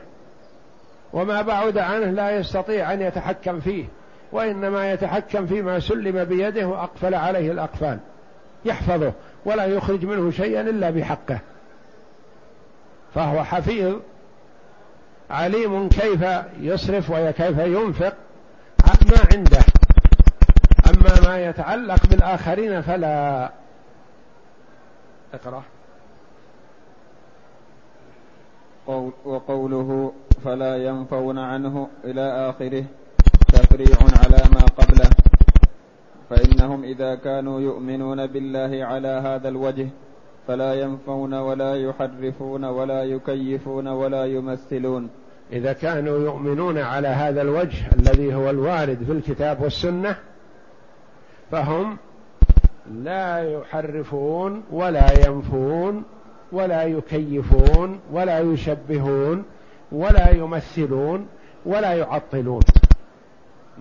وما 1.13 1.43
بعد 1.43 1.79
عنه 1.79 2.07
لا 2.07 2.31
يستطيع 2.31 2.93
أن 2.93 3.03
يتحكم 3.03 3.61
فيه 3.61 3.85
وإنما 4.33 4.93
يتحكم 4.93 5.47
فيما 5.47 5.81
سلم 5.81 6.25
بيده 6.25 6.67
وأقفل 6.67 7.15
عليه 7.15 7.53
الأقفال. 7.53 7.99
يحفظه 8.65 9.13
ولا 9.45 9.65
يخرج 9.65 10.05
منه 10.05 10.31
شيئا 10.31 10.61
إلا 10.61 10.91
بحقه. 10.91 11.39
فهو 13.15 13.45
حفيظ 13.45 13.97
عليم 15.31 15.89
كيف 15.89 16.25
يصرف 16.61 17.11
وكيف 17.11 17.59
ينفق 17.59 18.15
ما 18.87 19.19
عنده. 19.35 19.61
أما 20.87 21.29
ما 21.29 21.39
يتعلق 21.39 22.07
بالآخرين 22.07 22.81
فلا. 22.81 23.51
أقرأ. 25.35 25.63
وقوله 29.25 30.13
فلا 30.45 30.77
ينفون 30.77 31.39
عنه 31.39 31.89
إلى 32.05 32.51
آخره 32.51 32.85
تفريع 33.49 33.97
على 34.01 34.43
ما 34.55 34.61
قبله. 34.77 35.11
فإنهم 36.31 36.85
إذا 36.85 37.15
كانوا 37.15 37.61
يؤمنون 37.61 38.27
بالله 38.27 38.85
على 38.85 39.09
هذا 39.09 39.49
الوجه 39.49 39.89
فلا 40.47 40.75
ينفون 40.75 41.35
ولا 41.35 41.77
يحرفون 41.77 42.65
ولا 42.65 43.05
يكيفون 43.05 43.89
ولا 43.89 44.25
يمثلون. 44.25 45.11
إذا 45.53 45.73
كانوا 45.73 46.19
يؤمنون 46.19 46.79
على 46.79 47.09
هذا 47.09 47.43
الوجه 47.43 47.93
الذي 47.99 48.35
هو 48.35 48.51
الوارد 48.51 49.05
في 49.05 49.13
الكتاب 49.13 49.63
والسنة 49.63 50.17
فهم 51.51 51.99
لا 52.91 53.53
يحرفون 53.53 54.63
ولا 54.71 55.27
ينفون 55.29 56.03
ولا 56.53 56.83
يكيفون 56.85 58.01
ولا 58.13 58.41
يشبهون 58.41 59.45
ولا 59.93 60.31
يمثلون 60.31 61.27
ولا 61.67 61.93
يعطلون. 61.93 62.63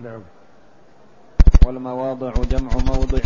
نعم. 0.02 0.20
والمواضع 1.66 2.32
جمع 2.50 2.70
موضع 2.86 3.18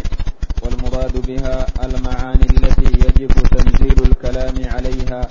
والمراد 0.62 1.26
بها 1.26 1.66
المعاني 1.84 2.46
التي 2.50 3.08
يجب 3.08 3.28
تنزيل 3.28 4.02
الكلام 4.10 4.54
عليها 4.74 5.28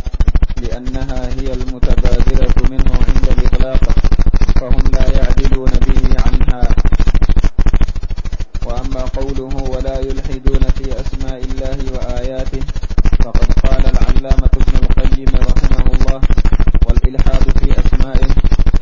لأنها 0.61 1.27
هي 1.39 1.53
المتبادرة 1.53 2.69
منه 2.71 2.93
عند 3.07 3.29
الإطلاق 3.37 3.83
فهم 4.59 4.91
لا 4.93 5.05
يعدلون 5.17 5.71
به 5.87 6.15
عنها. 6.25 6.61
وأما 8.71 9.01
قوله 9.01 9.55
ولا 9.69 9.99
يلحدون 9.99 10.59
في 10.77 11.01
أسماء 11.01 11.43
الله 11.43 11.77
وآياته 11.93 12.61
فقد 13.23 13.53
قال 13.53 13.85
العلامة 13.85 14.49
ابن 14.53 14.75
القيم 14.83 15.27
رحمه 15.35 15.85
الله 15.93 16.21
والإلحاد 16.85 17.57
في 17.59 17.79
أسمائه 17.79 18.27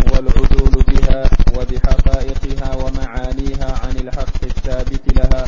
هو 0.08 0.20
العدول 0.20 0.84
بها 0.88 1.30
وبحقائقها 1.58 2.76
ومعانيها 2.76 3.80
عن 3.84 3.98
الحق 3.98 4.44
الثابت 4.44 5.02
لها. 5.16 5.46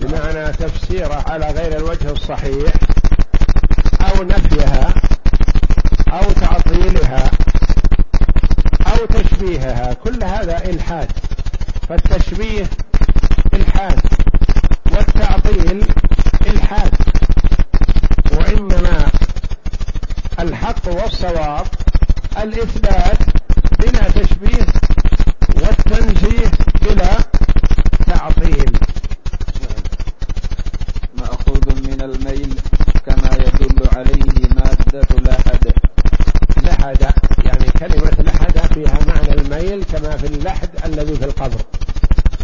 بمعنى 0.00 0.52
تفسيره 0.52 1.24
على 1.26 1.50
غير 1.50 1.76
الوجه 1.76 2.10
الصحيح 2.10 2.72
أو 4.00 4.22
نفيها 4.22 4.94
أو 6.12 6.32
تعطيلها 6.32 7.30
أو 8.86 9.06
تشبيهها 9.06 9.94
كل 9.94 10.24
هذا 10.24 10.64
إلحاد. 10.64 11.12
فالتشبيه 11.88 12.66
إلحاد 13.84 14.00
والتعطيل 14.92 15.86
إلحاد 16.46 16.94
وإنما 18.32 19.06
الحق 20.40 20.88
والصواب 20.88 21.66
الإثبات 22.42 23.18
بلا 23.80 24.08
تشبيه 24.08 24.66
والتنزيه 25.56 26.50
بلا 26.82 27.16
تعطيل 28.06 28.72
مأخوذ 31.18 31.74
من 31.88 32.00
الميل 32.02 32.54
كما 33.06 33.30
يدل 33.34 33.88
عليه 33.96 34.48
مادة 34.56 35.08
لحد 35.20 35.72
لحد 36.62 37.02
يعني 37.44 37.66
كلمة 37.78 38.16
لحد 38.22 38.72
فيها 38.74 38.98
معنى 39.06 39.32
الميل 39.40 39.84
كما 39.84 40.16
في 40.16 40.26
اللحد 40.26 40.70
الذي 40.84 41.14
في 41.16 41.24
القبر 41.24 41.60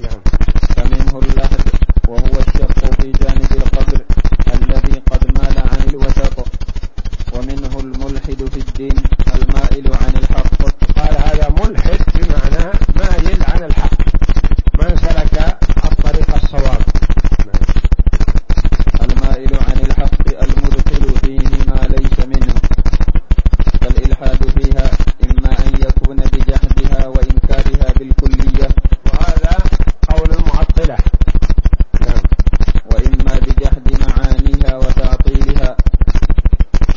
نعم 0.02 0.20
فمنه 0.76 1.18
اللحد 1.18 1.60
وهو 2.08 2.26
الشق 2.46 3.00
في 3.00 3.12
جانب 3.12 3.52
القبر 3.52 4.00
الذي 4.54 5.02
قد 5.10 5.24
مال 5.38 5.58
عن 5.58 5.88
الوسط 5.88 6.46
ومنه 7.32 7.80
الملحد 7.80 8.44
في 8.52 8.56
الدين 8.60 8.96
المائل 9.34 9.86
عن 9.94 10.12
الحق 10.16 10.62
قال 10.98 11.14
هذا 11.18 11.48
ملحد 11.62 12.00
بمعنى 12.14 12.72
مايل 12.96 13.42
عن 13.42 13.62
الحق 13.62 13.98
ما 14.78 14.96
سلك 14.96 15.58
الطريق 15.92 16.34
الصواب 16.34 16.82
المائل 19.02 19.54
عن 19.54 19.78
الحق 19.86 20.42
المدخل 20.42 21.18
فيه 21.20 21.48
ما 21.68 21.86
ليس 21.96 22.18
منه 22.26 22.54
فالإلحاد 23.80 24.42
فيها 24.58 24.90
إما 25.24 25.52
أن 25.66 25.72
يكون 25.86 26.16
بجحدها 26.16 27.06
وإنكارها 27.06 27.92
بالكلية 27.98 28.68
وهذا 29.06 29.56
قول 30.10 30.30
المعطلة 30.38 30.96
نعم 32.00 32.22
وإما 32.92 33.38
بجحد 33.38 33.86
معانيها 34.06 34.76
وتعطيلها 34.76 35.76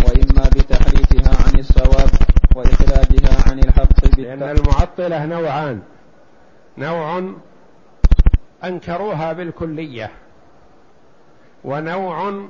وإما 0.05 0.49
بتحريفها 0.49 1.37
عن 1.47 1.59
الصواب 1.59 2.09
وإخراجها 2.55 3.49
عن 3.51 3.59
الحق 3.59 4.17
لأن 4.17 4.43
المعطلة 4.43 5.25
نوعان 5.25 5.79
نوع 6.77 7.23
أنكروها 8.63 9.22
بالكلية. 9.33 10.11
ونوع 11.63 12.45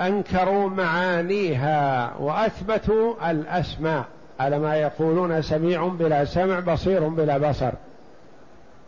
أنكروا 0.00 0.68
معانيها 0.68 2.14
وأثبتوا 2.18 3.30
الأسماء. 3.30 4.04
على 4.40 4.58
ما 4.58 4.76
يقولون 4.76 5.42
سميع 5.42 5.88
بلا 5.88 6.24
سمع 6.24 6.60
بصير 6.60 7.08
بلا 7.08 7.50
بصر. 7.50 7.72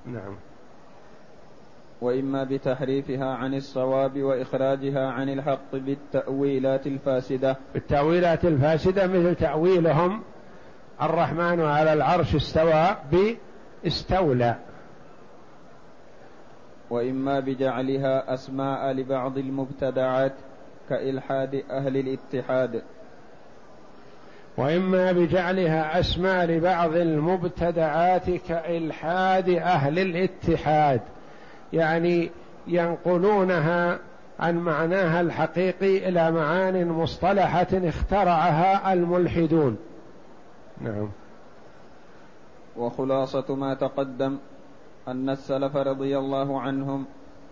نعم. 0.06 0.36
وإما 2.00 2.44
بتحريفها 2.44 3.34
عن 3.34 3.54
الصواب 3.54 4.22
وإخراجها 4.22 5.10
عن 5.10 5.28
الحق 5.28 5.72
بالتأويلات 5.72 6.86
الفاسدة. 6.86 7.56
بالتأويلات 7.74 8.44
الفاسدة 8.44 9.06
مثل 9.06 9.34
تأويلهم 9.34 10.22
الرحمن 11.02 11.60
على 11.60 11.92
العرش 11.92 12.34
استوى 12.34 12.96
باستولى 13.84 14.56
وإما 16.92 17.40
بجعلها 17.40 18.34
أسماء 18.34 18.92
لبعض 18.92 19.38
المبتدعات 19.38 20.32
كإلحاد 20.88 21.62
أهل 21.70 21.96
الاتحاد. 21.96 22.82
وإما 24.56 25.12
بجعلها 25.12 26.00
أسماء 26.00 26.46
لبعض 26.46 26.94
المبتدعات 26.94 28.30
كإلحاد 28.30 29.48
أهل 29.48 29.98
الاتحاد. 29.98 31.00
يعني 31.72 32.30
ينقلونها 32.66 33.98
عن 34.40 34.56
معناها 34.56 35.20
الحقيقي 35.20 36.08
إلى 36.08 36.30
معان 36.30 36.88
مصطلحة 36.88 37.66
اخترعها 37.72 38.92
الملحدون. 38.92 39.76
نعم. 40.80 41.08
وخلاصة 42.76 43.54
ما 43.54 43.74
تقدم 43.74 44.38
أن 45.08 45.30
السلف 45.30 45.76
رضي 45.76 46.18
الله 46.18 46.60
عنهم 46.60 47.04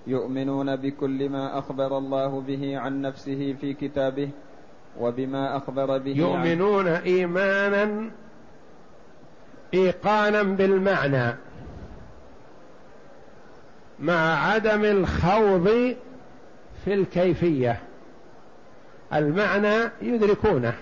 يؤمنون 0.06 0.76
بكل 0.76 1.28
ما 1.28 1.58
أخبر 1.58 1.98
الله 1.98 2.40
به 2.40 2.78
عن 2.78 3.02
نفسه 3.02 3.56
في 3.60 3.74
كتابه 3.74 4.30
وبما 5.00 5.56
أخبر 5.56 5.98
به 5.98 6.10
يؤمنون 6.10 6.88
عن 6.88 7.02
إيمانا 7.02 8.10
إيقانا 9.74 10.42
بالمعنى 10.42 11.36
مع 14.00 14.46
عدم 14.46 14.84
الخوض 14.84 15.96
في 16.84 16.94
الكيفية. 16.94 17.80
المعنى 19.12 19.90
يدركونه. 20.02 20.74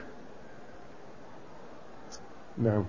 نعم. 2.58 2.84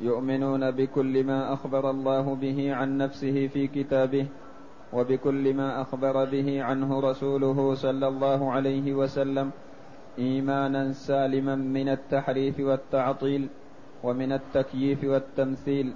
يؤمنون 0.00 0.70
بكل 0.70 1.24
ما 1.24 1.52
أخبر 1.52 1.90
الله 1.90 2.34
به 2.34 2.74
عن 2.74 2.98
نفسه 2.98 3.46
في 3.46 3.66
كتابه 3.66 4.26
وبكل 4.92 5.54
ما 5.54 5.82
أخبر 5.82 6.24
به 6.24 6.62
عنه 6.62 7.00
رسوله 7.00 7.74
صلى 7.74 8.08
الله 8.08 8.52
عليه 8.52 8.94
وسلم 8.94 9.50
إيمانا 10.18 10.92
سالما 10.92 11.54
من 11.54 11.88
التحريف 11.88 12.60
والتعطيل 12.60 13.48
ومن 14.02 14.32
التكييف 14.32 15.04
والتمثيل. 15.04 15.92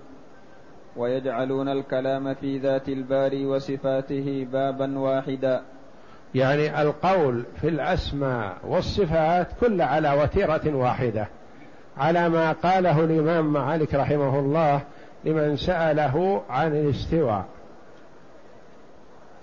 ويجعلون 0.97 1.69
الكلام 1.69 2.35
في 2.35 2.59
ذات 2.59 2.89
الباري 2.89 3.47
وصفاته 3.47 4.47
بابا 4.53 4.99
واحدا. 4.99 5.63
يعني 6.35 6.83
القول 6.83 7.45
في 7.61 7.69
الأسماء 7.69 8.57
والصفات 8.65 9.49
كل 9.61 9.83
على 9.83 10.23
وتيرة 10.23 10.77
واحدة. 10.77 11.29
على 12.01 12.29
ما 12.29 12.53
قاله 12.53 13.05
الإمام 13.05 13.53
مالك 13.53 13.95
رحمه 13.95 14.39
الله 14.39 14.81
لمن 15.25 15.57
سأله 15.57 16.43
عن 16.51 16.73
الاستواء. 16.73 17.45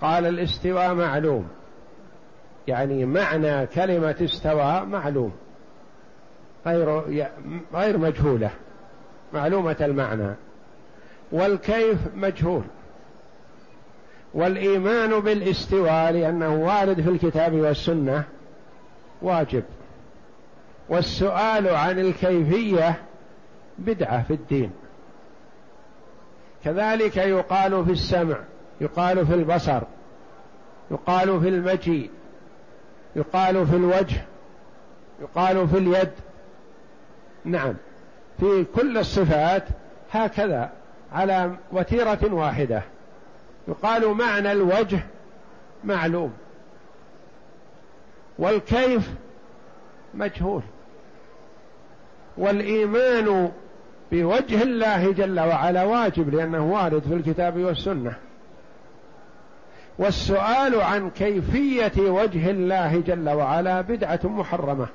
قال 0.00 0.26
الاستواء 0.26 0.94
معلوم. 0.94 1.48
يعني 2.68 3.04
معنى 3.04 3.66
كلمة 3.66 4.16
استوى 4.22 4.80
معلوم. 4.80 5.32
غير 6.66 7.02
غير 7.74 7.98
مجهولة. 7.98 8.50
معلومة 9.34 9.76
المعنى. 9.80 10.34
والكيف 11.32 11.98
مجهول. 12.14 12.64
والإيمان 14.34 15.20
بالاستواء 15.20 16.12
لأنه 16.12 16.54
وارد 16.54 17.00
في 17.00 17.10
الكتاب 17.10 17.54
والسنة 17.54 18.24
واجب. 19.22 19.64
والسؤال 20.88 21.68
عن 21.68 21.98
الكيفية 21.98 23.02
بدعة 23.78 24.22
في 24.22 24.34
الدين. 24.34 24.70
كذلك 26.64 27.16
يقال 27.16 27.84
في 27.84 27.92
السمع 27.92 28.36
يقال 28.80 29.26
في 29.26 29.34
البصر 29.34 29.82
يقال 30.90 31.40
في 31.40 31.48
المجيء 31.48 32.10
يقال 33.16 33.66
في 33.66 33.76
الوجه 33.76 34.24
يقال 35.20 35.68
في 35.68 35.78
اليد. 35.78 36.12
نعم 37.44 37.74
في 38.40 38.64
كل 38.64 38.98
الصفات 38.98 39.64
هكذا 40.12 40.70
على 41.12 41.56
وتيرة 41.72 42.34
واحدة. 42.34 42.82
يقال 43.68 44.14
معنى 44.14 44.52
الوجه 44.52 45.00
معلوم. 45.84 46.32
والكيف 48.38 49.10
مجهول. 50.14 50.62
والإيمان 52.38 53.52
بوجه 54.12 54.62
الله 54.62 55.12
جل 55.12 55.40
وعلا 55.40 55.84
واجب 55.84 56.34
لأنه 56.34 56.72
وارد 56.72 57.02
في 57.02 57.14
الكتاب 57.14 57.58
والسنة. 57.58 58.14
والسؤال 59.98 60.80
عن 60.80 61.10
كيفية 61.10 62.10
وجه 62.10 62.50
الله 62.50 63.00
جل 63.00 63.28
وعلا 63.28 63.80
بدعة 63.80 64.20
محرمة. 64.24 64.86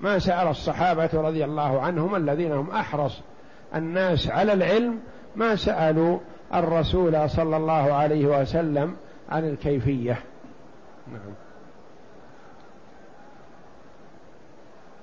ما 0.00 0.18
سأل 0.18 0.48
الصحابة 0.48 1.10
رضي 1.14 1.44
الله 1.44 1.80
عنهم 1.80 2.16
الذين 2.16 2.52
هم 2.52 2.70
أحرص 2.70 3.20
الناس 3.74 4.30
على 4.30 4.52
العلم 4.52 5.00
ما 5.36 5.56
سألوا 5.56 6.18
الرسول 6.54 7.30
صلى 7.30 7.56
الله 7.56 7.92
عليه 7.92 8.40
وسلم 8.40 8.96
عن 9.28 9.48
الكيفية. 9.48 10.18
نعم. 11.12 11.47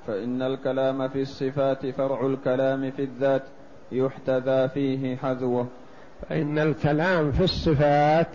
فإن 0.08 0.42
الكلام 0.42 1.08
في 1.08 1.22
الصفات 1.22 1.86
فرع 1.86 2.26
الكلام 2.26 2.92
في 2.92 3.04
الذات 3.04 3.44
يحتذى 3.92 4.70
فيه 4.70 5.18
حذوه. 5.18 5.68
فإن 6.30 6.60
الكلام 6.60 7.32
في 7.32 7.44
الصفات 7.44 8.28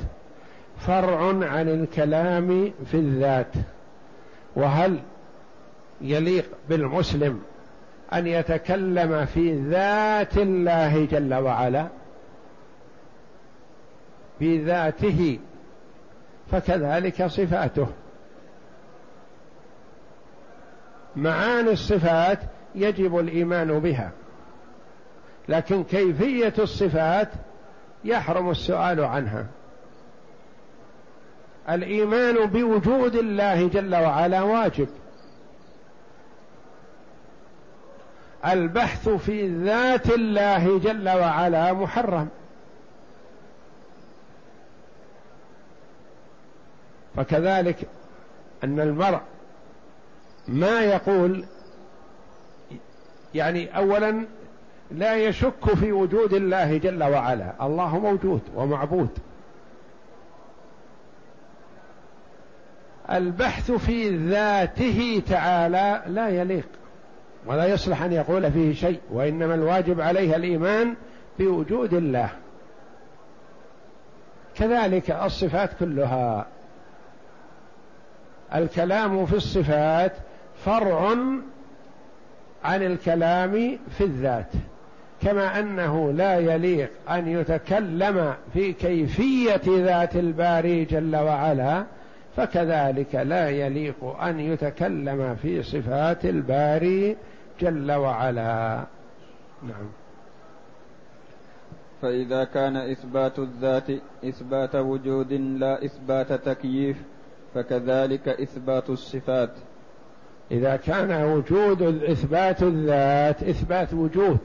فرع 0.78 1.26
عن 1.26 1.68
الكلام 1.68 2.72
في 2.84 2.94
الذات. 2.94 3.52
وهل 4.56 4.98
يليق 6.00 6.44
بالمسلم 6.68 7.42
أن 8.12 8.26
يتكلم 8.26 9.24
في 9.24 9.54
ذات 9.54 10.38
الله 10.38 11.04
جل 11.04 11.34
وعلا؟ 11.34 11.86
في 14.38 14.58
ذاته 14.64 15.38
فكذلك 16.52 17.26
صفاته. 17.26 17.86
معاني 21.16 21.70
الصفات 21.70 22.38
يجب 22.74 23.18
الإيمان 23.18 23.80
بها. 23.80 24.10
لكن 25.48 25.84
كيفية 25.84 26.54
الصفات 26.58 27.28
يحرم 28.04 28.50
السؤال 28.50 29.00
عنها. 29.00 29.46
الإيمان 31.68 32.46
بوجود 32.46 33.14
الله 33.14 33.68
جل 33.68 33.94
وعلا 33.94 34.42
واجب. 34.42 34.88
البحث 38.46 39.08
في 39.08 39.48
ذات 39.48 40.10
الله 40.10 40.78
جل 40.78 41.08
وعلا 41.08 41.72
محرم. 41.72 42.28
فكذلك 47.16 47.88
أن 48.64 48.80
المرء 48.80 49.20
ما 50.48 50.80
يقول 50.80 51.44
يعني 53.34 53.76
اولا 53.76 54.26
لا 54.90 55.16
يشك 55.16 55.74
في 55.74 55.92
وجود 55.92 56.34
الله 56.34 56.78
جل 56.78 57.02
وعلا. 57.02 57.52
الله 57.62 57.98
موجود 57.98 58.40
ومعبود. 58.54 59.08
البحث 63.10 63.70
في 63.70 64.16
ذاته 64.16 65.22
تعالى 65.28 66.02
لا 66.06 66.28
يليق 66.28 66.68
ولا 67.46 67.66
يصلح 67.66 68.02
أن 68.02 68.12
يقول 68.12 68.52
فيه 68.52 68.74
شيء 68.74 69.00
وإنما 69.12 69.54
الواجب 69.54 70.00
عليه 70.00 70.36
الإيمان 70.36 70.94
بوجود 71.38 71.94
الله. 71.94 72.30
كذلك 74.54 75.10
الصفات 75.10 75.70
كلها. 75.80 76.46
الكلام 78.54 79.26
في 79.26 79.36
الصفات 79.36 80.12
فرع 80.64 81.16
عن 82.64 82.82
الكلام 82.82 83.78
في 83.98 84.04
الذات 84.04 84.52
كما 85.22 85.60
أنه 85.60 86.12
لا 86.12 86.38
يليق 86.38 86.90
أن 87.10 87.28
يتكلم 87.28 88.34
في 88.52 88.72
كيفية 88.72 89.62
ذات 89.66 90.16
الباري 90.16 90.84
جل 90.84 91.16
وعلا 91.16 91.84
فكذلك 92.36 93.14
لا 93.14 93.48
يليق 93.48 94.04
أن 94.04 94.40
يتكلم 94.40 95.36
في 95.42 95.62
صفات 95.62 96.24
الباري 96.24 97.16
جل 97.60 97.92
وعلا. 97.92 98.84
نعم. 99.62 99.88
فإذا 102.02 102.44
كان 102.44 102.76
إثبات 102.76 103.38
الذات 103.38 103.90
إثبات 104.24 104.74
وجود 104.74 105.32
لا 105.32 105.84
إثبات 105.84 106.32
تكييف 106.32 106.96
فكذلك 107.54 108.28
إثبات 108.28 108.90
الصفات. 108.90 109.50
إذا 110.50 110.76
كان 110.76 111.22
وجود 111.24 111.82
إثبات 112.04 112.62
الذات 112.62 113.42
إثبات 113.42 113.94
وجود 113.94 114.38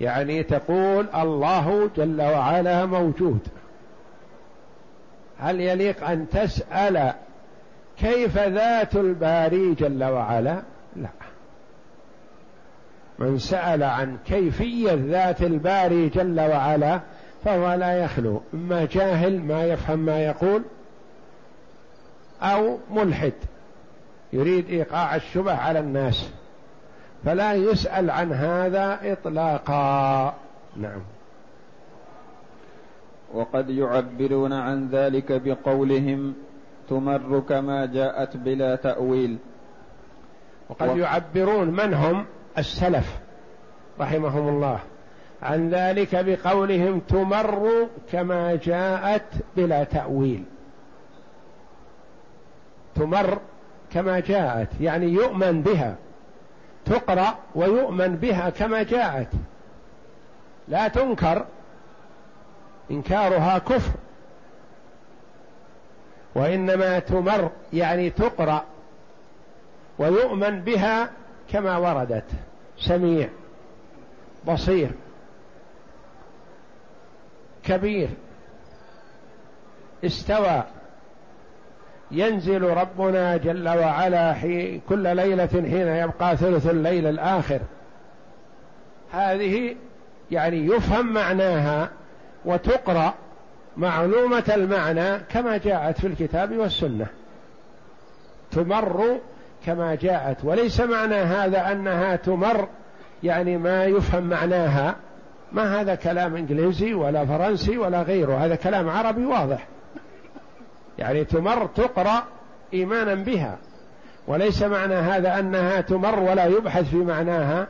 يعني 0.00 0.42
تقول 0.42 1.06
الله 1.14 1.90
جل 1.96 2.22
وعلا 2.22 2.86
موجود. 2.86 3.38
هل 5.38 5.60
يليق 5.60 6.08
أن 6.08 6.26
تسأل 6.28 7.12
كيف 7.98 8.38
ذات 8.38 8.96
الباري 8.96 9.74
جل 9.74 10.04
وعلا؟ 10.04 10.62
لا. 10.96 11.08
من 13.18 13.38
سأل 13.38 13.82
عن 13.82 14.16
كيفية 14.26 14.92
ذات 14.92 15.42
الباري 15.42 16.08
جل 16.08 16.40
وعلا 16.40 17.00
فهو 17.44 17.74
لا 17.74 18.04
يخلو. 18.04 18.40
إما 18.54 18.84
جاهل 18.84 19.40
ما 19.40 19.64
يفهم 19.64 19.98
ما 19.98 20.24
يقول 20.24 20.62
أو 22.42 22.78
ملحد. 22.90 23.32
يريد 24.34 24.68
إيقاع 24.68 25.16
الشبه 25.16 25.52
على 25.52 25.78
الناس 25.78 26.30
فلا 27.24 27.54
يسأل 27.54 28.10
عن 28.10 28.32
هذا 28.32 28.98
إطلاقا. 29.02 30.34
نعم. 30.76 31.02
وقد 33.34 33.70
يعبرون 33.70 34.52
عن 34.52 34.88
ذلك 34.88 35.32
بقولهم 35.32 36.34
تمر 36.88 37.40
كما 37.48 37.86
جاءت 37.86 38.36
بلا 38.36 38.76
تأويل. 38.76 39.38
وقد 40.68 40.88
و... 40.88 40.96
يعبرون 40.96 41.70
من 41.70 41.94
هم؟ 41.94 42.24
السلف 42.58 43.18
رحمهم 44.00 44.48
الله. 44.48 44.78
عن 45.42 45.70
ذلك 45.70 46.24
بقولهم 46.24 47.00
تمر 47.00 47.88
كما 48.12 48.54
جاءت 48.54 49.26
بلا 49.56 49.84
تأويل. 49.84 50.44
تمر 52.94 53.38
كما 53.94 54.20
جاءت 54.20 54.68
يعني 54.80 55.06
يؤمن 55.06 55.62
بها 55.62 55.96
تقرأ 56.84 57.38
ويؤمن 57.54 58.16
بها 58.16 58.50
كما 58.50 58.82
جاءت. 58.82 59.28
لا 60.68 60.88
تنكر 60.88 61.46
إنكارها 62.90 63.58
كفر. 63.58 63.92
وإنما 66.34 66.98
تمر 66.98 67.50
يعني 67.72 68.10
تقرأ 68.10 68.64
ويؤمن 69.98 70.60
بها 70.60 71.10
كما 71.52 71.76
وردت. 71.76 72.30
سميع 72.78 73.28
بصير 74.46 74.90
كبير 77.64 78.08
استوى. 80.04 80.64
ينزل 82.10 82.62
ربنا 82.62 83.36
جل 83.36 83.68
وعلا 83.68 84.32
حي 84.32 84.80
كل 84.88 85.16
ليلة 85.16 85.46
حين 85.46 85.88
يبقى 85.88 86.36
ثلث 86.36 86.70
الليل 86.70 87.06
الآخر. 87.06 87.60
هذه 89.12 89.76
يعني 90.30 90.66
يفهم 90.66 91.12
معناها 91.12 91.88
وتقرأ 92.44 93.14
معلومة 93.76 94.52
المعنى 94.54 95.18
كما 95.18 95.56
جاءت 95.56 96.00
في 96.00 96.06
الكتاب 96.06 96.56
والسنة. 96.56 97.06
تمر 98.50 99.18
كما 99.66 99.94
جاءت 99.94 100.44
وليس 100.44 100.80
معنى 100.80 101.14
هذا 101.14 101.72
أنها 101.72 102.16
تمر 102.16 102.68
يعني 103.22 103.56
ما 103.58 103.84
يفهم 103.84 104.22
معناها. 104.24 104.96
ما 105.52 105.80
هذا 105.80 105.94
كلام 105.94 106.36
إنجليزي 106.36 106.94
ولا 106.94 107.26
فرنسي 107.26 107.78
ولا 107.78 108.02
غيره 108.02 108.36
هذا 108.36 108.54
كلام 108.54 108.88
عربي 108.88 109.24
واضح. 109.24 109.66
يعني 110.98 111.24
تمر 111.24 111.66
تقرأ 111.66 112.24
إيمانا 112.74 113.14
بها. 113.14 113.58
وليس 114.26 114.62
معنى 114.62 114.94
هذا 114.94 115.38
أنها 115.38 115.80
تمر 115.80 116.20
ولا 116.20 116.46
يبحث 116.46 116.90
في 116.90 116.96
معناها. 116.96 117.66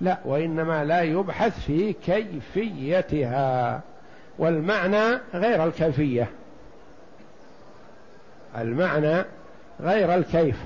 لا 0.00 0.18
وإنما 0.24 0.84
لا 0.84 1.02
يبحث 1.02 1.60
في 1.60 1.92
كيفيتها. 1.92 3.80
والمعنى 4.38 5.18
غير 5.34 5.64
الكيفية. 5.64 6.30
المعنى 8.58 9.24
غير 9.80 10.14
الكيف. 10.14 10.56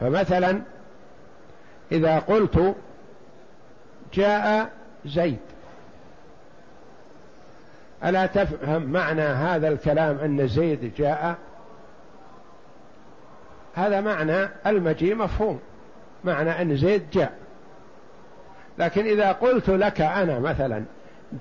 فمثلا 0.00 0.60
إذا 1.92 2.18
قلت 2.18 2.74
جاء 4.14 4.70
زيد. 5.06 5.49
ألا 8.04 8.26
تفهم 8.26 8.82
معنى 8.82 9.22
هذا 9.22 9.68
الكلام 9.68 10.18
أن 10.18 10.48
زيد 10.48 10.92
جاء؟ 10.96 11.36
هذا 13.74 14.00
معنى 14.00 14.48
المجيء 14.66 15.14
مفهوم. 15.14 15.60
معنى 16.24 16.62
أن 16.62 16.76
زيد 16.76 17.02
جاء. 17.12 17.32
لكن 18.78 19.04
إذا 19.06 19.32
قلت 19.32 19.68
لك 19.68 20.00
أنا 20.00 20.38
مثلا 20.38 20.84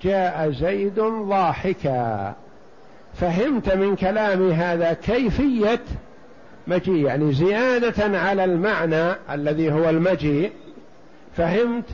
جاء 0.02 0.52
زيد 0.52 1.00
ضاحكا. 1.00 2.34
فهمت 3.14 3.74
من 3.74 3.96
كلامي 3.96 4.54
هذا 4.54 4.94
كيفية 4.94 5.82
مجيء؟ 6.68 7.06
يعني 7.06 7.34
زيادة 7.34 8.20
على 8.20 8.44
المعنى 8.44 9.12
الذي 9.32 9.72
هو 9.72 9.90
المجيء 9.90 10.52
فهمت 11.38 11.86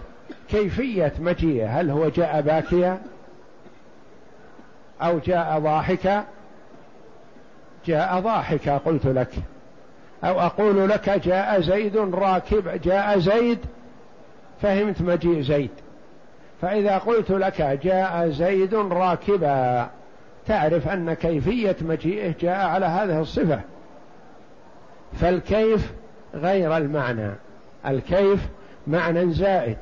كيفية 0.49 1.13
مجيئه 1.19 1.80
هل 1.80 1.89
هو 1.89 2.10
جاء 2.10 2.41
باكيا؟ 2.41 3.01
أو 5.01 5.19
جاء 5.19 5.60
ضاحكا 5.60 6.25
جاء 7.86 8.19
ضاحكا 8.19 8.77
قلت 8.77 9.05
لك. 9.05 9.31
أو 10.23 10.39
أقول 10.41 10.89
لك 10.89 11.10
جاء 11.10 11.62
زيد 11.62 11.97
راكب 11.97 12.81
جاء 12.81 13.19
زيد 13.19 13.60
فهمت 14.62 15.01
مجيء 15.01 15.41
زيد. 15.41 15.71
فإذا 16.62 16.97
قلت 16.97 17.31
لك 17.31 17.62
جاء 17.62 18.29
زيد 18.29 18.75
راكبا 18.75 19.89
تعرف 20.47 20.88
أن 20.88 21.13
كيفية 21.13 21.75
مجيئه 21.81 22.34
جاء 22.41 22.67
على 22.67 22.86
هذه 22.86 23.21
الصفة. 23.21 23.60
فالكيف 25.13 25.91
غير 26.34 26.77
المعنى. 26.77 27.31
الكيف 27.88 28.47
معنى 28.88 29.34
زائد. 29.34 29.77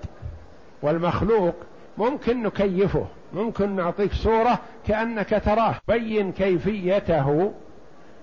والمخلوق 0.82 1.56
ممكن 1.97 2.43
نكيفه. 2.43 3.06
ممكن 3.34 3.76
نعطيك 3.76 4.13
صورة 4.13 4.60
كأنك 4.88 5.41
تراه. 5.46 5.76
بين 5.88 6.32
كيفيته 6.32 7.54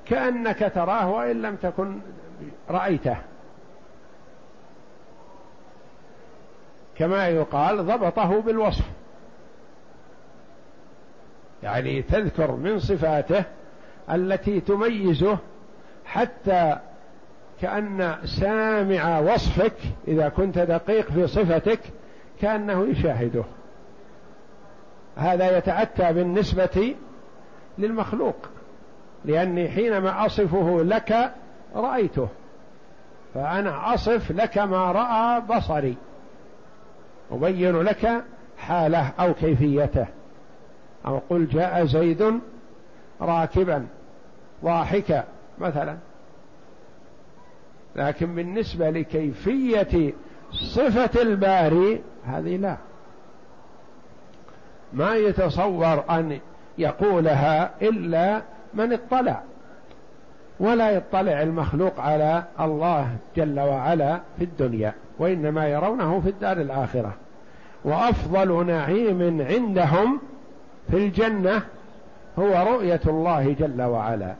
كأنك 0.06 0.72
تراه 0.74 1.10
وإن 1.10 1.42
لم 1.42 1.56
تكن 1.56 2.00
رأيته. 2.70 3.16
كما 6.96 7.28
يقال 7.28 7.86
ضبطه 7.86 8.40
بالوصف. 8.40 8.84
يعني 11.62 12.02
تذكر 12.02 12.52
من 12.52 12.78
صفاته 12.78 13.44
التي 14.10 14.60
تميزه 14.60 15.38
حتى 16.04 16.76
كأن 17.60 18.16
سامع 18.24 19.18
وصفك 19.18 19.76
إذا 20.08 20.28
كنت 20.28 20.58
دقيق 20.58 21.10
في 21.10 21.26
صفتك 21.26 21.80
كأنه 22.40 22.86
يشاهده. 22.88 23.44
هذا 25.20 25.58
يتأتى 25.58 26.12
بالنسبة 26.12 26.94
للمخلوق 27.78 28.36
لأني 29.24 29.68
حينما 29.68 30.26
أصفه 30.26 30.82
لك 30.82 31.32
رأيته 31.74 32.28
فأنا 33.34 33.94
أصف 33.94 34.30
لك 34.30 34.58
ما 34.58 34.92
رأى 34.92 35.40
بصري 35.40 35.96
أبين 37.32 37.80
لك 37.80 38.24
حالة 38.58 39.12
أو 39.20 39.34
كيفيته 39.34 40.06
أو 41.06 41.20
قل 41.30 41.48
جاء 41.48 41.84
زيد 41.84 42.40
راكبا 43.20 43.86
ضاحكا 44.64 45.24
مثلا. 45.58 45.96
لكن 47.96 48.34
بالنسبة 48.34 48.90
لكيفية 48.90 50.12
صفة 50.52 51.22
الباري 51.22 52.00
هذه 52.26 52.56
لا. 52.56 52.76
ما 54.92 55.14
يتصور 55.14 56.04
أن 56.10 56.38
يقولها 56.78 57.70
إلا 57.82 58.42
من 58.74 58.92
اطلع. 58.92 59.42
ولا 60.60 60.90
يطلع 60.90 61.42
المخلوق 61.42 62.00
على 62.00 62.44
الله 62.60 63.08
جل 63.36 63.60
وعلا 63.60 64.20
في 64.38 64.44
الدنيا 64.44 64.92
وإنما 65.18 65.68
يرونه 65.68 66.20
في 66.20 66.28
الدار 66.28 66.56
الآخرة. 66.56 67.12
وأفضل 67.84 68.66
نعيم 68.66 69.46
عندهم 69.48 70.20
في 70.90 70.96
الجنة 70.96 71.62
هو 72.38 72.74
رؤية 72.74 73.00
الله 73.06 73.52
جل 73.58 73.82
وعلا. 73.82 74.34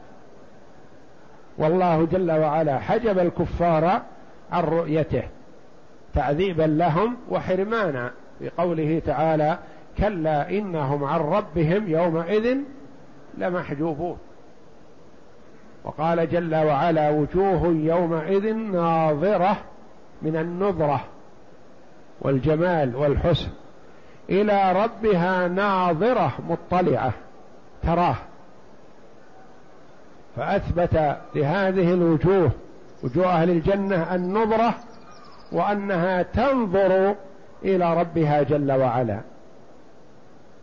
والله 1.57 2.05
جل 2.11 2.31
وعلا 2.31 2.79
حجب 2.79 3.19
الكفار 3.19 4.01
عن 4.51 4.63
رؤيته 4.63 5.23
تعذيبا 6.13 6.63
لهم 6.63 7.15
وحرمانا. 7.29 8.11
بقوله 8.41 9.01
تعالى 9.05 9.57
كلا 10.01 10.49
إنهم 10.49 11.03
عن 11.03 11.19
ربهم 11.19 11.89
يومئذ 11.89 12.57
لمحجوبون. 13.37 14.17
وقال 15.83 16.29
جل 16.29 16.55
وعلا 16.55 17.09
وجوه 17.09 17.67
يومئذ 17.67 18.53
ناظرة 18.55 19.57
من 20.21 20.35
النظرة 20.35 21.05
والجمال 22.21 22.95
والحسن 22.95 23.49
إلى 24.29 24.83
ربها 24.83 25.47
ناظرة 25.47 26.31
مطلعة 26.49 27.13
تراه. 27.83 28.15
فأثبت 30.35 31.17
لهذه 31.35 31.93
الوجوه 31.93 32.51
وجوه 33.03 33.41
أهل 33.41 33.49
الجنة 33.49 34.15
النظرة 34.15 34.75
وأنها 35.51 36.21
تنظر 36.21 37.15
إلى 37.63 37.99
ربها 37.99 38.43
جل 38.43 38.71
وعلا. 38.71 39.30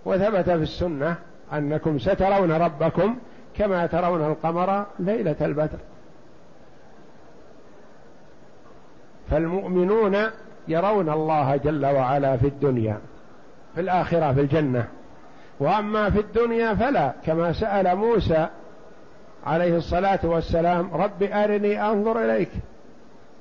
وثبت 0.05 0.51
في 0.51 0.63
السنة 0.63 1.17
أنكم 1.53 1.99
سترون 1.99 2.53
ربكم 2.53 3.17
كما 3.57 3.87
ترون 3.87 4.25
القمر 4.25 4.87
ليلة 4.99 5.37
البدر. 5.41 5.79
فالمؤمنون 9.31 10.17
يرون 10.69 11.09
الله 11.09 11.57
جل 11.57 11.87
وعلا 11.87 12.37
في 12.37 12.47
الدنيا 12.47 12.99
في 13.75 13.81
الآخرة 13.81 14.33
في 14.33 14.41
الجنة. 14.41 14.89
وأما 15.61 16.11
في 16.11 16.21
الدنيا 16.21 16.75
فلا 16.75 17.13
كما 17.27 17.53
سأل 17.53 17.97
موسى 17.97 18.47
عليه 19.47 19.77
الصلاة 19.77 20.21
والسلام 20.23 20.91
رب 20.95 21.23
أرني 21.23 21.83
أنظر 21.83 22.25
إليك. 22.25 22.51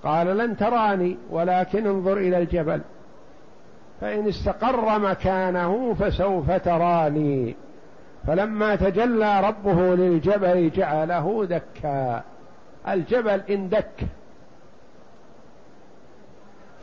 قال 0.03 0.37
لن 0.37 0.57
تراني 0.57 1.17
ولكن 1.29 1.87
انظر 1.87 2.17
إلى 2.17 2.37
الجبل. 2.37 2.81
فإن 4.01 4.27
استقر 4.27 4.99
مكانه 4.99 5.93
فسوف 5.93 6.51
تراني. 6.51 7.55
فلما 8.27 8.75
تجلى 8.75 9.41
ربه 9.41 9.95
للجبل 9.95 10.71
جعله 10.71 11.45
دكا. 11.45 12.23
الجبل 12.88 13.41
اندك 13.49 13.91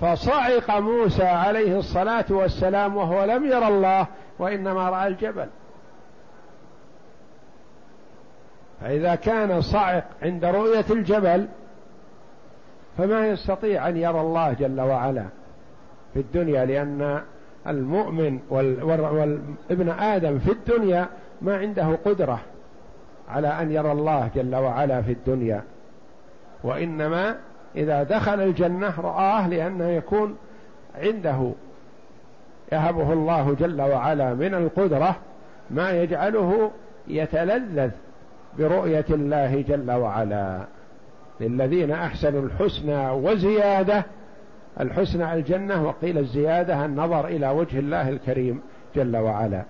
فصعق 0.00 0.70
موسى 0.70 1.24
عليه 1.24 1.79
الصلاة 1.79 2.24
والسلام 2.31 2.96
وهو 2.96 3.24
لم 3.24 3.44
ير 3.44 3.68
الله 3.68 4.07
وإنما 4.38 4.90
رأى 4.90 5.09
الجبل. 5.09 5.48
فإذا 8.81 9.14
كان 9.14 9.61
صعق 9.61 10.05
عند 10.22 10.44
رؤية 10.44 10.85
الجبل 10.90 11.48
فما 12.98 13.27
يستطيع 13.27 13.88
أن 13.88 13.96
يرى 13.96 14.20
الله 14.20 14.53
جل 14.53 14.81
وعلا. 14.81 15.24
في 16.14 16.20
الدنيا 16.20 16.64
لأن 16.64 17.20
المؤمن 17.66 18.38
والابن 18.50 19.88
آدم 19.88 20.38
في 20.38 20.53
الدنيا 20.53 21.09
ما 21.42 21.57
عنده 21.57 21.98
قدرة 22.05 22.40
على 23.29 23.48
أن 23.48 23.72
يرى 23.72 23.92
الله 23.92 24.31
جل 24.35 24.55
وعلا 24.55 25.03
في 25.03 25.12
الدنيا. 25.12 25.62
وإنما 26.64 27.37
إذا 27.77 28.03
دخل 28.03 28.40
الجنة 28.40 29.00
رآه 29.00 29.48
لأنه 29.48 29.88
يكون 29.88 30.37
عنده 30.94 31.53
يهبه 32.72 33.12
الله 33.12 33.57
جل 33.61 33.83
وعلا 33.83 34.35
من 34.35 34.55
القدرة 34.55 35.16
ما 35.70 35.90
يجعله 35.90 36.70
يتلذذ 37.09 37.90
برؤية 38.59 39.05
الله 39.11 39.64
جل 39.68 39.90
وعلا. 39.90 40.61
للذين 41.40 41.90
أحسنوا 41.90 42.42
الحسنى 42.42 43.11
وزيادة 43.11 44.04
الحسنى 44.81 45.35
الجنة 45.35 45.87
وقيل 45.87 46.18
الزيادة 46.18 46.85
النظر 46.85 47.27
إلى 47.27 47.48
وجه 47.50 47.79
الله 47.79 48.08
الكريم 48.08 48.62
جل 48.96 49.16
وعلا. 49.16 49.64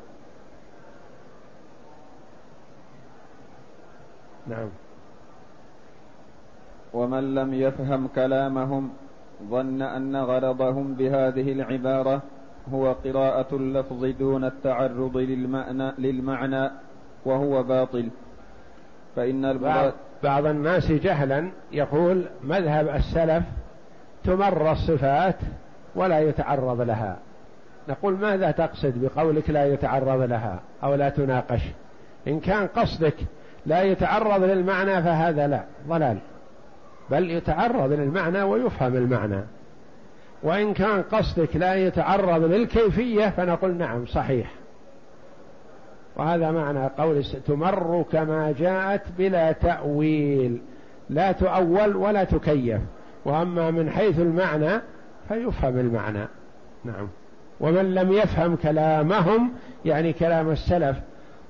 نعم. 4.47 4.69
ومن 6.95 7.35
لم 7.35 7.55
يفهم 7.55 8.09
كلامهم 8.15 8.91
ظن 9.51 9.83
أن 9.83 10.17
غرضهم 10.17 10.95
بهذه 10.95 11.53
العبارة 11.53 12.23
هو 12.73 12.93
قراءة 12.93 13.57
اللفظ 13.57 14.05
دون 14.05 14.45
التعرض 14.45 15.17
للمعنى, 15.17 15.93
للمعنى 15.99 16.71
وهو 17.25 17.63
باطل. 17.63 18.09
فإن 19.17 19.45
المراد 19.45 19.93
بعض 20.23 20.47
الناس 20.47 20.93
جهلا 20.93 21.51
يقول 21.73 22.25
مذهب 22.45 22.89
السلف 22.89 23.45
تمر 24.25 24.73
الصفات 24.73 25.37
ولا 25.95 26.21
يتعرض 26.21 26.81
لها. 26.81 27.17
نقول 27.89 28.15
ماذا 28.15 28.51
تقصد 28.51 28.93
بقولك 28.97 29.51
لا 29.51 29.65
يتعرض 29.65 30.21
لها 30.21 30.61
أو 30.85 30.95
لا 30.95 31.09
تناقش؟ 31.09 31.61
إن 32.29 32.41
كان 32.41 32.67
قصدك 32.67 33.15
لا 33.67 33.83
يتعرض 33.83 34.43
للمعنى 34.43 35.03
فهذا 35.03 35.47
لا 35.47 35.65
ضلال. 35.89 36.19
بل 37.11 37.31
يتعرض 37.31 37.93
للمعنى 37.93 38.43
ويفهم 38.43 38.97
المعنى. 38.97 39.41
وإن 40.43 40.75
كان 40.75 41.03
قصدك 41.03 41.57
لا 41.57 41.75
يتعرض 41.75 42.45
للكيفية 42.45 43.29
فنقول 43.29 43.75
نعم 43.77 44.07
صحيح. 44.07 44.51
وهذا 46.17 46.51
معنى 46.51 46.87
قول 46.99 47.25
تمر 47.25 48.05
كما 48.13 48.55
جاءت 48.59 49.03
بلا 49.19 49.53
تأويل. 49.53 50.61
لا 51.11 51.33
تؤول 51.33 51.97
ولا 51.97 52.25
تكيف. 52.25 52.81
وأما 53.25 53.71
من 53.71 53.91
حيث 53.91 54.19
المعنى 54.19 54.81
فيفهم 55.29 55.79
المعنى. 55.79 56.29
نعم. 56.85 57.09
ومن 57.61 57.95
لم 57.95 58.13
يفهم 58.13 58.57
كلامهم 58.57 59.53
يعني 59.85 60.13
كلام 60.13 60.51
السلف 60.51 60.97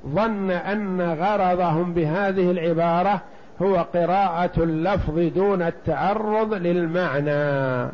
ظن 0.07 0.51
أن 0.51 1.01
غرضهم 1.01 1.95
بهذه 1.95 2.51
العبارة 2.51 3.21
هو 3.63 3.77
قراءة 3.77 4.63
اللفظ 4.63 5.19
دون 5.19 5.63
التعرض 5.63 6.55
للمعنى 6.55 7.93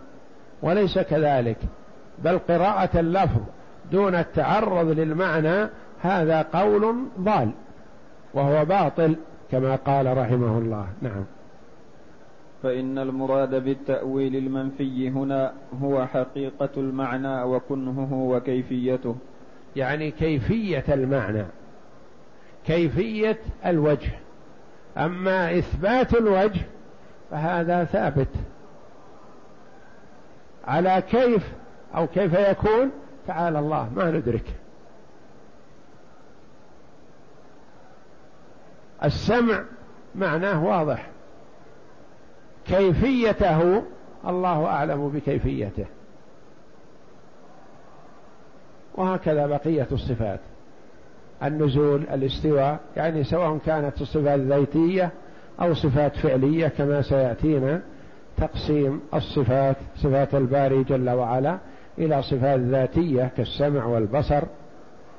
وليس 0.63 0.99
كذلك 0.99 1.57
بل 2.19 2.39
قراءة 2.39 3.01
اللفظ 3.01 3.41
دون 3.93 4.15
التعرض 4.15 4.89
للمعنى 4.89 5.69
هذا 6.03 6.43
قول 6.43 6.95
ضال 7.21 7.51
وهو 8.35 8.65
باطل 8.65 9.17
كما 9.51 9.77
قال 9.77 10.19
رحمه 10.19 10.59
الله. 10.59 10.87
نعم. 11.03 11.25
فإن 12.63 12.99
المراد 12.99 13.65
بالتأويل 13.65 14.37
المنفي 14.37 15.09
هنا 15.09 15.53
هو 15.83 16.07
حقيقة 16.07 16.69
المعنى 16.77 17.43
وكنهه 17.43 18.13
وكيفيته. 18.13 19.17
يعني 19.77 20.11
كيفية 20.11 20.85
المعنى 20.89 21.45
كيفية 22.67 23.39
الوجه. 23.67 24.11
أما 24.97 25.59
إثبات 25.59 26.15
الوجه 26.15 26.61
فهذا 27.31 27.85
ثابت. 27.85 28.29
على 30.65 31.03
كيف 31.11 31.53
أو 31.95 32.07
كيف 32.07 32.35
يكون 32.35 32.91
تعالى 33.27 33.59
الله 33.59 33.91
ما 33.97 34.11
ندرك. 34.11 34.45
السمع 39.05 39.65
معناه 40.15 40.65
واضح. 40.65 41.11
كيفيته 42.71 43.83
الله 44.27 44.67
أعلم 44.67 45.09
بكيفيته. 45.09 45.87
وهكذا 48.95 49.47
بقية 49.47 49.87
الصفات. 49.93 50.41
النزول 51.43 52.03
الاستواء 52.03 52.81
يعني 52.97 53.25
سواء 53.25 53.59
كانت 53.67 54.01
الصفات 54.01 54.41
ذاتية 54.41 55.11
أو 55.61 55.75
صفات 55.75 56.17
فعلية 56.17 56.69
كما 56.69 57.03
سيأتينا 57.03 57.83
تقسيم 58.37 59.01
الصفات 59.15 59.77
صفات 59.97 60.35
الباري 60.35 60.85
جل 60.85 61.11
وعلا 61.11 61.59
إلى 61.99 62.23
صفات 62.23 62.61
ذاتية 62.61 63.31
كالسمع 63.37 63.85
والبصر 63.85 64.43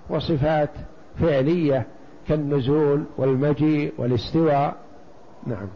وصفات 0.10 0.70
فعلية 1.20 1.86
كالنزول 2.28 3.04
والمجيء 3.18 3.94
والاستواء. 3.98 4.76
نعم. 5.48 5.68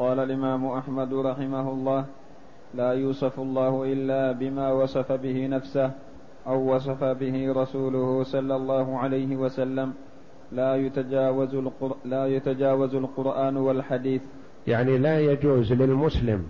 قال 0.00 0.18
الإمام 0.18 0.66
أحمد 0.66 1.14
رحمه 1.14 1.70
الله 1.70 2.04
لا 2.74 2.92
يوصف 2.92 3.40
الله 3.40 3.92
إلا 3.92 4.32
بما 4.32 4.72
وصف 4.72 5.12
به 5.12 5.46
نفسه 5.46 5.90
أو 6.46 6.74
وصف 6.74 7.04
به 7.04 7.52
رسوله 7.52 8.22
صلى 8.22 8.56
الله 8.56 8.98
عليه 8.98 9.36
وسلم. 9.36 9.92
لا 10.52 10.76
يتجاوز 10.76 11.54
القر... 11.54 11.96
لا 12.04 12.26
يتجاوز 12.26 12.94
القرآن 12.94 13.56
والحديث. 13.56 14.22
يعني 14.66 14.98
لا 14.98 15.20
يجوز 15.20 15.72
للمسلم 15.72 16.46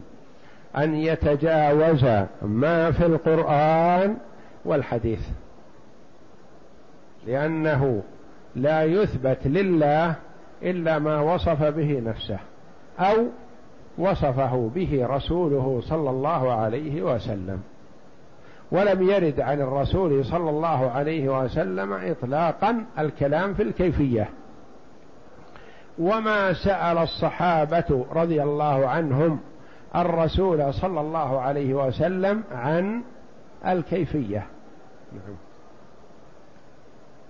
أن 0.76 0.94
يتجاوز 0.94 2.04
ما 2.42 2.90
في 2.90 3.06
القرآن 3.06 4.16
والحديث 4.64 5.28
لأنه 7.26 8.02
لا 8.56 8.84
يثبت 8.84 9.46
لله 9.46 10.14
إلا 10.62 10.98
ما 10.98 11.20
وصف 11.20 11.62
به 11.62 12.00
نفسه. 12.00 12.38
أو 12.98 13.26
وصفه 13.98 14.70
به 14.74 15.06
رسوله 15.06 15.80
صلى 15.84 16.10
الله 16.10 16.52
عليه 16.52 17.02
وسلم. 17.02 17.60
ولم 18.72 19.10
يرد 19.10 19.40
عن 19.40 19.60
الرسول 19.60 20.24
صلى 20.24 20.50
الله 20.50 20.90
عليه 20.90 21.42
وسلم 21.44 21.92
اطلاقا 21.92 22.84
الكلام 22.98 23.54
في 23.54 23.62
الكيفية. 23.62 24.28
وما 25.98 26.52
سأل 26.52 26.98
الصحابة 26.98 28.06
رضي 28.12 28.42
الله 28.42 28.88
عنهم 28.88 29.38
الرسول 29.96 30.74
صلى 30.74 31.00
الله 31.00 31.40
عليه 31.40 31.74
وسلم 31.74 32.42
عن 32.52 33.02
الكيفية. 33.66 34.46
نعم. 35.12 35.36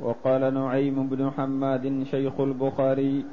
وقال 0.00 0.54
نعيم 0.54 1.06
بن 1.06 1.30
حماد 1.30 2.04
شيخ 2.11 2.40
البخاري 2.40 3.24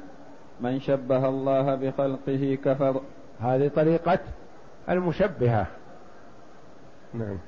من 0.60 0.80
شبه 0.80 1.28
الله 1.28 1.74
بخلقه 1.74 2.58
كفر. 2.64 3.00
هذه 3.40 3.68
طريقة 3.68 4.18
المشبهة. 4.88 5.66
نعم. 7.14 7.38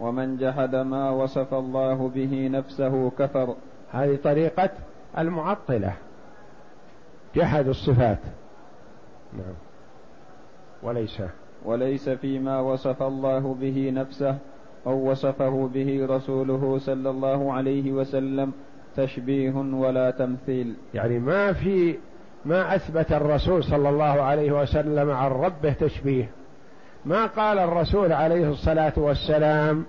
ومن 0.00 0.36
جحد 0.36 0.74
ما 0.76 1.10
وصف 1.10 1.54
الله 1.54 2.08
به 2.14 2.48
نفسه 2.52 3.10
كفر. 3.10 3.54
هذه 3.92 4.18
طريقة 4.24 4.70
المعطلة. 5.18 5.92
جحد 7.34 7.68
الصفات. 7.68 8.18
نعم. 9.32 9.54
وليس. 10.82 11.22
وليس 11.64 12.08
فيما 12.08 12.60
وصف 12.60 13.02
الله 13.02 13.56
به 13.60 13.90
نفسه 13.94 14.38
أو 14.86 15.10
وصفه 15.10 15.70
به 15.74 16.06
رسوله 16.10 16.78
صلى 16.78 17.10
الله 17.10 17.52
عليه 17.52 17.92
وسلم 17.92 18.52
تشبيه 18.96 19.54
ولا 19.54 20.10
تمثيل. 20.10 20.74
يعني 20.94 21.18
ما 21.18 21.52
في 21.52 21.98
ما 22.44 22.74
أثبت 22.74 23.12
الرسول 23.12 23.64
صلى 23.64 23.88
الله 23.88 24.22
عليه 24.22 24.52
وسلم 24.52 25.10
عن 25.10 25.30
ربه 25.30 25.72
تشبيه. 25.72 26.30
ما 27.04 27.26
قال 27.26 27.58
الرسول 27.58 28.12
عليه 28.12 28.50
الصلاة 28.50 28.92
والسلام 28.96 29.84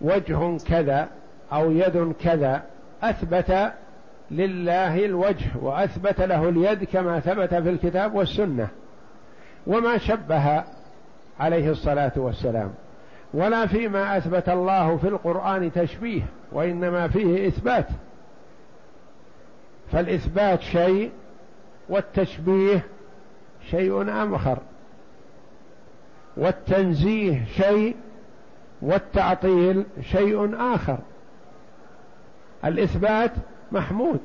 وجه 0.00 0.58
كذا 0.58 1.08
أو 1.52 1.70
يد 1.70 2.12
كذا. 2.20 2.62
أثبت 3.02 3.72
لله 4.30 5.04
الوجه 5.04 5.46
وأثبت 5.62 6.20
له 6.20 6.48
اليد 6.48 6.84
كما 6.84 7.20
ثبت 7.20 7.54
في 7.54 7.70
الكتاب 7.70 8.14
والسنة. 8.14 8.68
وما 9.66 9.98
شبه 9.98 10.64
عليه 11.40 11.70
الصلاة 11.70 12.12
والسلام. 12.16 12.70
ولا 13.34 13.66
فيما 13.66 14.16
أثبت 14.16 14.48
الله 14.48 14.96
في 14.96 15.08
القرآن 15.08 15.72
تشبيه 15.72 16.22
وإنما 16.52 17.08
فيه 17.08 17.48
إثبات. 17.48 17.86
فالإثبات 19.92 20.60
شيء 20.60 21.10
والتشبيه 21.88 22.86
شيء 23.70 24.10
آخر 24.34 24.58
والتنزيه 26.36 27.44
شيء 27.44 27.96
والتعطيل 28.82 29.84
شيء 30.02 30.56
آخر. 30.74 30.98
الإثبات 32.64 33.32
محمود 33.72 34.20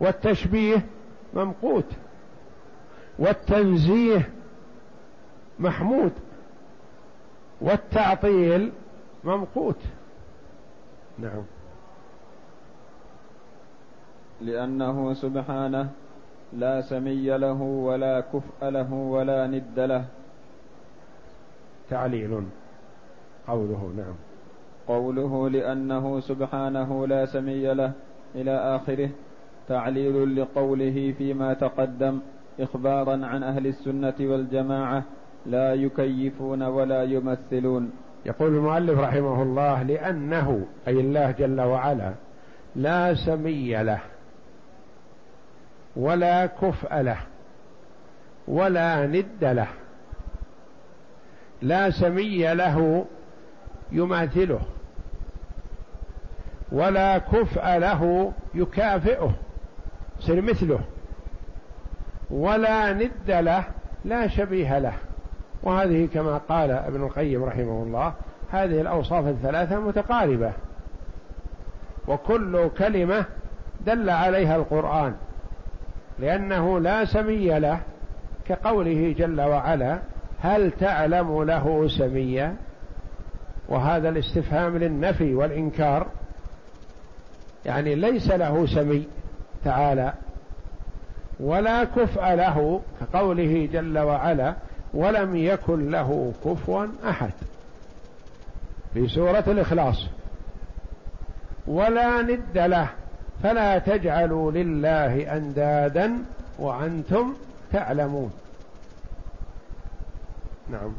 والتشبيه 0.00 0.86
ممقوت 1.34 1.86
والتنزيه 3.18 4.30
محمود 5.58 6.12
والتعطيل 7.60 8.72
ممقوت. 9.24 9.78
نعم. 11.18 11.42
لأنه 14.44 15.12
سبحانه 15.12 15.88
لا 16.52 16.80
سمي 16.80 17.38
له 17.38 17.62
ولا 17.62 18.20
كفء 18.20 18.68
له 18.68 18.92
ولا 18.92 19.46
ند 19.46 19.78
له. 19.78 20.04
تعليل. 21.90 22.32
قوله 23.48 23.92
نعم. 23.96 24.14
قوله 24.88 25.50
لأنه 25.50 26.20
سبحانه 26.20 27.06
لا 27.06 27.26
سمي 27.26 27.74
له 27.74 27.92
إلى 28.34 28.54
آخره 28.76 29.10
تعليل 29.68 30.40
لقوله 30.40 31.14
فيما 31.18 31.54
تقدم 31.54 32.20
إخبارا 32.60 33.26
عن 33.26 33.42
أهل 33.42 33.66
السنة 33.66 34.14
والجماعة 34.20 35.02
لا 35.46 35.74
يكيفون 35.74 36.62
ولا 36.62 37.02
يمثلون. 37.02 37.90
يقول 38.26 38.54
المؤلف 38.54 38.98
رحمه 38.98 39.42
الله 39.42 39.82
لأنه 39.82 40.66
أي 40.88 41.00
الله 41.00 41.30
جل 41.30 41.60
وعلا 41.60 42.14
لا 42.76 43.14
سمي 43.14 43.82
له. 43.82 44.00
ولا 45.96 46.46
كفء 46.46 47.00
له 47.00 47.18
ولا 48.48 49.06
ند 49.06 49.44
له 49.44 49.68
لا 51.62 51.90
سمي 51.90 52.54
له 52.54 53.04
يماثله 53.92 54.60
ولا 56.72 57.18
كفء 57.18 57.78
له 57.78 58.32
يكافئه 58.54 59.32
يصير 60.20 60.42
مثله 60.42 60.80
ولا 62.30 62.92
ند 62.92 63.30
له 63.30 63.64
لا 64.04 64.28
شبيه 64.28 64.78
له. 64.78 64.92
وهذه 65.62 66.08
كما 66.14 66.38
قال 66.38 66.70
ابن 66.70 67.02
القيم 67.02 67.44
رحمه 67.44 67.82
الله 67.82 68.12
هذه 68.50 68.80
الأوصاف 68.80 69.26
الثلاثة 69.26 69.80
متقاربة. 69.80 70.52
وكل 72.08 72.68
كلمة 72.78 73.24
دل 73.86 74.10
عليها 74.10 74.56
القرآن. 74.56 75.14
لأنه 76.18 76.80
لا 76.80 77.04
سمي 77.04 77.58
له 77.58 77.80
كقوله 78.48 79.14
جل 79.18 79.40
وعلا 79.40 79.98
هل 80.40 80.70
تعلم 80.70 81.42
له 81.42 81.88
سميا؟ 81.88 82.56
وهذا 83.68 84.08
الاستفهام 84.08 84.78
للنفي 84.78 85.34
والإنكار. 85.34 86.06
يعني 87.66 87.94
ليس 87.94 88.30
له 88.30 88.66
سمي 88.66 89.08
تعالى 89.64 90.12
ولا 91.40 91.84
كفء 91.84 92.34
له 92.34 92.80
كقوله 93.00 93.68
جل 93.72 93.98
وعلا 93.98 94.54
ولم 94.94 95.36
يكن 95.36 95.90
له 95.90 96.32
كفوا 96.44 96.86
أحد. 97.08 97.32
في 98.94 99.08
سورة 99.08 99.44
الإخلاص 99.46 100.06
ولا 101.66 102.22
ند 102.22 102.58
له 102.58 102.88
فلا 103.42 103.78
تجعلوا 103.78 104.52
لله 104.52 105.36
أندادا 105.36 106.18
وأنتم 106.58 107.34
تعلمون. 107.72 108.30
نعم. 110.70 110.92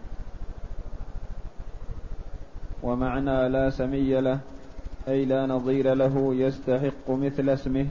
ومعنى 2.83 3.49
لا 3.49 3.69
سمي 3.69 4.21
له 4.21 4.39
أي 5.07 5.25
لا 5.25 5.45
نظير 5.45 5.93
له 5.93 6.35
يستحق 6.35 7.09
مثل 7.09 7.49
اسمه 7.49 7.87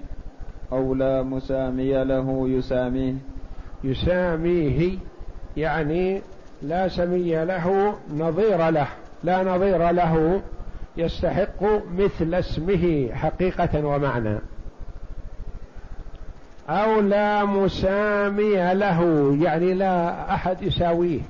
أو 0.73 0.95
لا 0.95 1.23
مسامي 1.23 2.05
له 2.05 2.49
يساميه. 2.49 3.15
يساميه 3.85 4.99
يعني 5.57 6.21
لا 6.63 6.89
سمي 6.89 7.45
له 7.45 7.95
نظير 8.15 8.71
له 8.71 8.87
لا 9.25 9.43
نظير 9.43 9.91
له 9.91 10.43
يستحق 10.97 11.63
مثل 11.97 12.35
اسمه 12.35 13.09
حقيقة 13.13 13.87
ومعنى. 13.87 14.39
أو 16.69 17.01
لا 17.01 17.45
مسامي 17.45 18.75
له 18.75 19.31
يعني 19.43 19.75
لا 19.75 20.35
أحد 20.35 20.63
يساويه. 20.63 21.21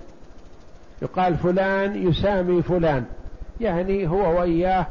يقال 1.02 1.36
فلان 1.36 2.08
يسامي 2.08 2.62
فلان 2.62 3.04
يعني 3.60 4.08
هو 4.08 4.40
وإياه 4.40 4.86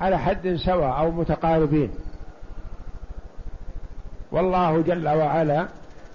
على 0.00 0.18
حد 0.18 0.54
سواء 0.54 0.98
أو 0.98 1.10
متقاربين. 1.10 1.90
والله 4.32 4.80
جل 4.80 5.08
وعلا 5.08 5.66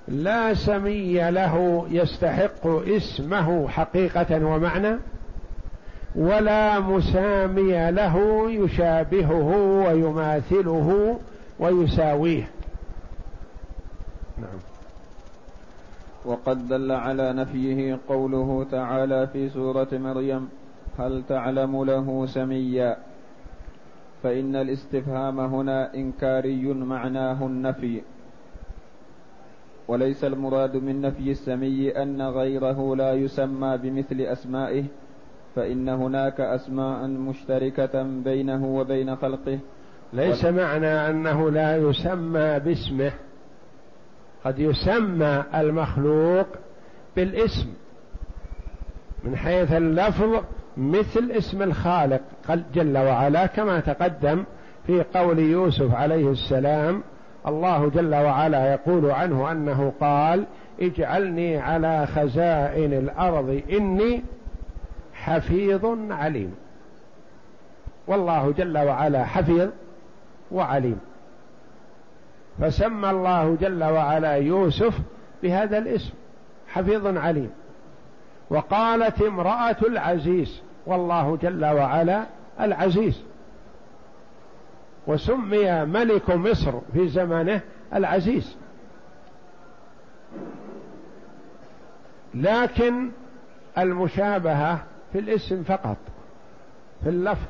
لا 0.08 0.54
سمي 0.54 1.32
له 1.32 1.86
يستحق 1.90 2.68
اسمه 2.68 3.68
حقيقة 3.68 4.46
ومعنى. 4.46 4.96
ولا 6.16 6.80
مسامي 6.80 7.92
له 7.92 8.16
يشابهه 8.52 9.50
ويماثله 9.88 11.20
ويساويه. 11.60 12.48
نعم. 14.38 14.60
وقد 16.26 16.68
دل 16.68 16.92
على 16.92 17.34
نفيه 17.34 18.00
قوله 18.10 18.66
تعالى 18.72 19.28
في 19.28 19.50
سورة 19.50 19.88
مريم 19.92 20.50
هل 21.00 21.24
تعلم 21.30 21.84
له 21.84 22.26
سميا؟ 22.26 22.98
فإن 24.24 24.56
الاستفهام 24.56 25.40
هنا 25.40 25.94
إنكاري 25.94 26.74
معناه 26.74 27.46
النفي. 27.46 28.02
وليس 29.88 30.24
المراد 30.24 30.78
من 30.78 31.02
نفي 31.02 31.32
السمي 31.32 31.90
أن 31.90 32.22
غيره 32.22 32.96
لا 32.96 33.14
يسمى 33.14 33.78
بمثل 33.78 34.22
أسمائه 34.22 34.84
فإن 35.56 35.90
هناك 35.90 36.42
أسماء 36.42 37.08
مشتركة 37.08 38.04
بينه 38.04 38.66
وبين 38.66 39.16
خلقه. 39.16 39.60
ليس 40.14 40.46
معنى 40.46 41.10
أنه 41.10 41.52
لا 41.52 41.78
يسمى 41.78 42.60
باسمه. 42.60 43.12
قد 44.46 44.60
يسمى 44.60 45.44
المخلوق 45.56 46.48
بالاسم 47.16 47.68
من 49.24 49.36
حيث 49.36 49.72
اللفظ 49.72 50.44
مثل 50.78 51.32
اسم 51.32 51.62
الخالق 51.62 52.22
جل 52.74 52.98
وعلا 52.98 53.46
كما 53.46 53.80
تقدم 53.80 54.44
في 54.88 55.04
قول 55.14 55.40
يوسف 55.40 55.96
عليه 55.96 56.32
السلام 56.32 57.04
الله 57.48 57.90
جل 57.90 58.16
وعلا 58.16 58.74
يقول 58.74 59.12
عنه 59.12 59.52
أنه 59.52 59.94
قال 60.02 60.46
اجعلني 60.82 61.58
على 61.58 62.08
خزائن 62.08 62.94
الأرض 62.94 63.62
إني 63.72 64.24
حفيظ 65.26 65.86
عليم. 66.12 66.56
والله 68.08 68.54
جل 68.58 68.78
وعلا 68.78 69.26
حفيظ 69.26 69.70
وعليم. 70.52 71.00
فسمى 72.60 73.10
الله 73.10 73.58
جل 73.62 73.84
وعلا 73.84 74.34
يوسف 74.34 75.00
بهذا 75.44 75.78
الاسم 75.78 76.14
حفيظ 76.68 77.18
عليم. 77.18 77.52
وقالت 78.50 79.22
امرأة 79.22 79.76
العزيز 79.88 80.62
والله 80.86 81.38
جل 81.42 81.66
وعلا 81.66 82.26
العزيز. 82.60 83.22
وسمي 85.08 85.86
ملك 85.86 86.30
مصر 86.30 86.74
في 86.94 87.08
زمانه 87.08 87.62
العزيز. 87.94 88.56
لكن 92.34 93.10
المشابهة 93.78 94.84
في 95.14 95.20
الاسم 95.20 95.64
فقط 95.64 95.98
في 97.04 97.10
اللفظ 97.10 97.48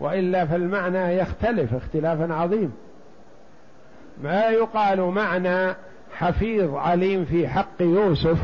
وإلا 0.00 0.46
فالمعنى 0.46 0.98
يختلف 0.98 1.74
اختلافا 1.74 2.34
عظيم. 2.34 2.72
ما 4.22 4.48
يقال 4.48 5.00
معنى 5.00 5.74
حفيظ 6.12 6.74
عليم 6.74 7.24
في 7.24 7.48
حق 7.48 7.80
يوسف 7.80 8.38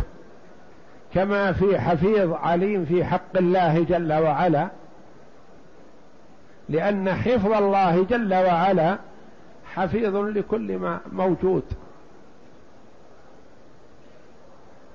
كما 1.14 1.53
في 1.53 1.79
حفيظ 1.79 2.33
عليم 2.33 2.85
في 2.85 3.05
حق 3.05 3.37
الله 3.37 3.85
جل 3.85 4.12
وعلا 4.12 4.68
لأن 6.68 7.14
حفظ 7.14 7.53
الله 7.53 8.05
جل 8.05 8.35
وعلا 8.35 8.99
حفيظ 9.74 10.16
لكل 10.16 10.79
ما 10.79 11.01
موجود 11.12 11.62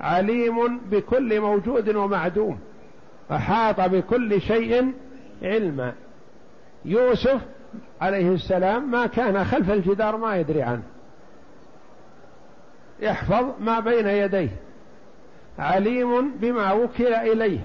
عليم 0.02 0.80
بكل 0.92 1.42
موجود 1.42 1.96
ومعدوم. 1.96 2.60
أحاط 3.32 3.82
بكل 3.82 4.41
شيء 4.41 4.93
علما. 5.43 5.93
يوسف 6.86 7.41
عليه 8.01 8.30
السلام 8.30 8.91
ما 8.91 9.07
كان 9.07 9.45
خلف 9.45 9.72
الجدار 9.72 10.17
ما 10.17 10.38
يدري 10.38 10.61
عنه. 10.61 10.84
يحفظ 12.99 13.45
ما 13.59 13.80
بين 13.80 14.07
يديه. 14.07 14.49
عليم 15.59 16.32
بما 16.38 16.72
وكل 16.72 17.13
إليه. 17.13 17.59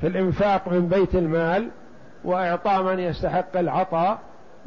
في 0.00 0.06
الإنفاق 0.06 0.68
من 0.68 0.88
بيت 0.88 1.14
المال 1.14 1.68
وإعطاء 2.24 2.82
من 2.82 2.98
يستحق 2.98 3.56
العطاء 3.56 4.18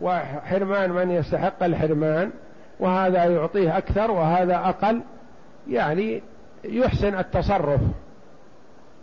وحرمان 0.01 0.91
من 0.91 1.11
يستحق 1.11 1.63
الحرمان. 1.63 2.31
وهذا 2.79 3.25
يعطيه 3.25 3.77
أكثر 3.77 4.11
وهذا 4.11 4.55
أقل. 4.55 5.01
يعني 5.69 6.21
يحسن 6.63 7.19
التصرف. 7.19 7.81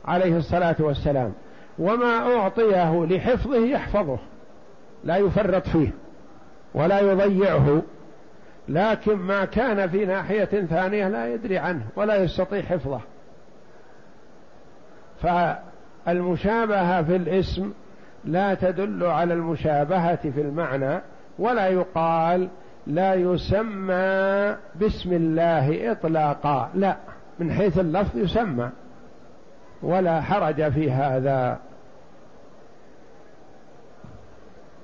عليه 0.05 0.37
الصلاة 0.37 0.77
والسلام. 0.79 1.33
وما 1.79 2.37
أعطيه 2.37 3.05
لحفظه 3.05 3.67
يحفظه. 3.67 4.19
لا 5.05 5.17
يفرط 5.17 5.69
فيه. 5.69 5.91
ولا 6.75 7.01
يضيعه. 7.01 7.83
لكن 8.69 9.15
ما 9.15 9.45
كان 9.45 9.89
في 9.89 10.07
ناحية 10.07 10.45
ثانية 10.45 11.09
لا 11.09 11.35
يدري 11.35 11.59
عنه 11.59 11.83
ولا 11.97 12.17
يستطيع 12.17 12.63
حفظه. 12.63 13.01
فالمشابهة 15.23 17.03
في 17.03 17.17
الاسم 17.17 17.73
لا 18.25 18.55
تدل 18.55 19.05
على 19.05 19.35
المشابهة 19.35 20.31
في 20.31 20.41
المعنى 20.41 21.01
ولا 21.39 21.69
يقال 21.69 22.49
لا 22.87 23.15
يسمى 23.15 24.57
باسم 24.75 25.13
الله 25.13 25.93
إطلاقا. 25.93 26.71
لا 26.75 26.97
من 27.39 27.53
حيث 27.53 27.79
اللفظ 27.79 28.19
يسمى. 28.19 28.71
ولا 29.83 30.21
حرج 30.21 30.69
في 30.73 30.91
هذا. 30.91 31.59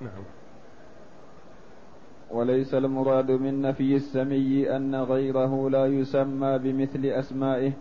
نعم. 0.01 0.24
وليس 2.30 2.74
المراد 2.74 3.30
من 3.30 3.62
نفي 3.62 3.96
السمي 3.96 4.76
أن 4.76 4.94
غيره 4.94 5.70
لا 5.70 5.86
يسمى 5.86 6.59
بمثل 6.59 7.07
أسمائه 7.07 7.72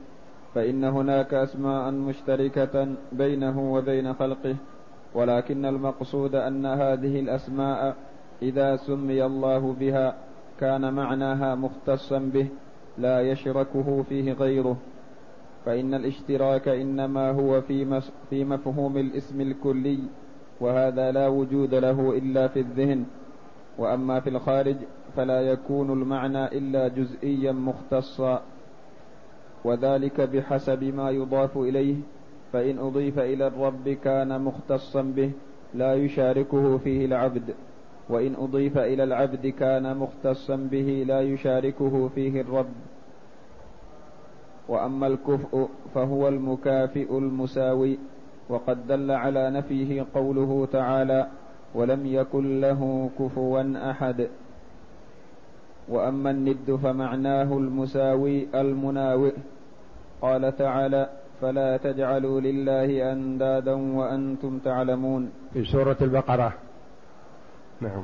فإن 0.55 0.83
هناك 0.83 1.33
أسماء 1.33 1.91
مشتركة 1.91 2.87
بينه 3.11 3.73
وبين 3.73 4.13
خلقه 4.13 4.55
ولكن 5.13 5.65
المقصود 5.65 6.35
أن 6.35 6.65
هذه 6.65 7.19
الأسماء 7.19 7.95
إذا 8.41 8.75
سمي 8.75 9.25
الله 9.25 9.73
بها 9.79 10.15
كان 10.59 10.93
معناها 10.93 11.55
مختصا 11.55 12.19
به 12.19 12.47
لا 12.97 13.21
يشركه 13.21 14.03
فيه 14.09 14.33
غيره. 14.33 14.77
فإن 15.67 15.93
الاشتراك 15.93 16.67
إنما 16.67 17.31
هو 17.31 17.61
في, 17.61 18.01
في 18.29 18.45
مفهوم 18.45 18.97
الاسم 18.97 19.41
الكلي 19.41 19.99
وهذا 20.61 21.11
لا 21.11 21.27
وجود 21.27 21.75
له 21.75 22.17
إلا 22.17 22.47
في 22.47 22.59
الذهن. 22.59 23.05
وأما 23.77 24.19
في 24.19 24.29
الخارج 24.29 24.75
فلا 25.15 25.41
يكون 25.41 25.91
المعنى 25.91 26.45
إلا 26.45 26.87
جزئيا 26.87 27.51
مختصا. 27.51 28.41
وذلك 29.63 30.21
بحسب 30.21 30.83
ما 30.83 31.09
يضاف 31.09 31.57
إليه 31.57 31.95
فإن 32.53 32.79
أضيف 32.79 33.19
إلى 33.19 33.47
الرب 33.47 33.89
كان 33.89 34.41
مختصا 34.41 35.01
به 35.01 35.31
لا 35.73 35.93
يشاركه 35.93 36.77
فيه 36.77 37.05
العبد. 37.05 37.55
وإن 38.09 38.35
أضيف 38.35 38.77
إلى 38.77 39.03
العبد 39.03 39.47
كان 39.47 39.97
مختصا 39.97 40.55
به 40.55 41.03
لا 41.07 41.21
يشاركه 41.21 42.07
فيه 42.07 42.41
الرب. 42.41 42.73
وأما 44.67 45.07
الكفء 45.07 45.69
فهو 45.95 46.27
المكافئ 46.27 47.17
المساوي 47.17 47.99
وقد 48.49 48.87
دل 48.87 49.11
على 49.11 49.49
نفيه 49.49 50.05
قوله 50.15 50.67
تعالى 50.71 51.27
ولم 51.75 52.05
يكن 52.05 52.61
له 52.61 53.09
كفوا 53.19 53.91
أحد 53.91 54.27
وأما 55.89 56.31
الند 56.31 56.79
فمعناه 56.83 57.57
المساوي 57.57 58.47
المناوئ. 58.55 59.33
قال 60.21 60.57
تعالى 60.57 61.09
فلا 61.41 61.77
تجعلوا 61.77 62.41
لله 62.41 63.11
أندادا 63.11 63.73
وأنتم 63.73 64.59
تعلمون 64.59 65.31
في 65.53 65.63
سورة 65.63 65.97
البقرة. 66.01 66.53
نعم. 67.81 68.03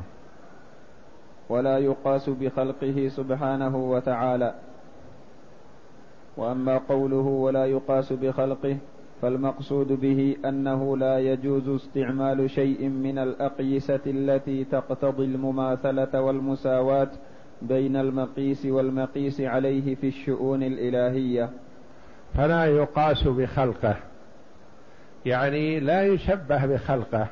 ولا 1.49 1.77
يقاس 1.77 2.29
بخلقه 2.29 3.07
سبحانه 3.07 3.75
وتعالى. 3.77 4.53
وأما 6.37 6.77
قوله 6.77 7.15
ولا 7.17 7.65
يقاس 7.65 8.13
بخلقه 8.13 8.77
فالمقصود 9.21 9.87
به 9.87 10.35
أنه 10.45 10.97
لا 10.97 11.19
يجوز 11.19 11.69
استعمال 11.69 12.49
شيء 12.49 12.89
من 12.89 13.17
الأقيسة 13.17 13.99
التي 14.07 14.63
تقتضي 14.63 15.25
المماثلة 15.25 16.21
والمساواة 16.21 17.09
بين 17.61 17.95
المقيس 17.95 18.65
والمقيس 18.65 19.41
عليه 19.41 19.95
في 19.95 20.07
الشؤون 20.07 20.63
الإلهية. 20.63 21.49
فلا 22.33 22.65
يقاس 22.65 23.27
بخلقه 23.27 23.95
يعني 25.25 25.79
لا 25.79 26.03
يشبه 26.03 26.65
بخلقه 26.65 27.27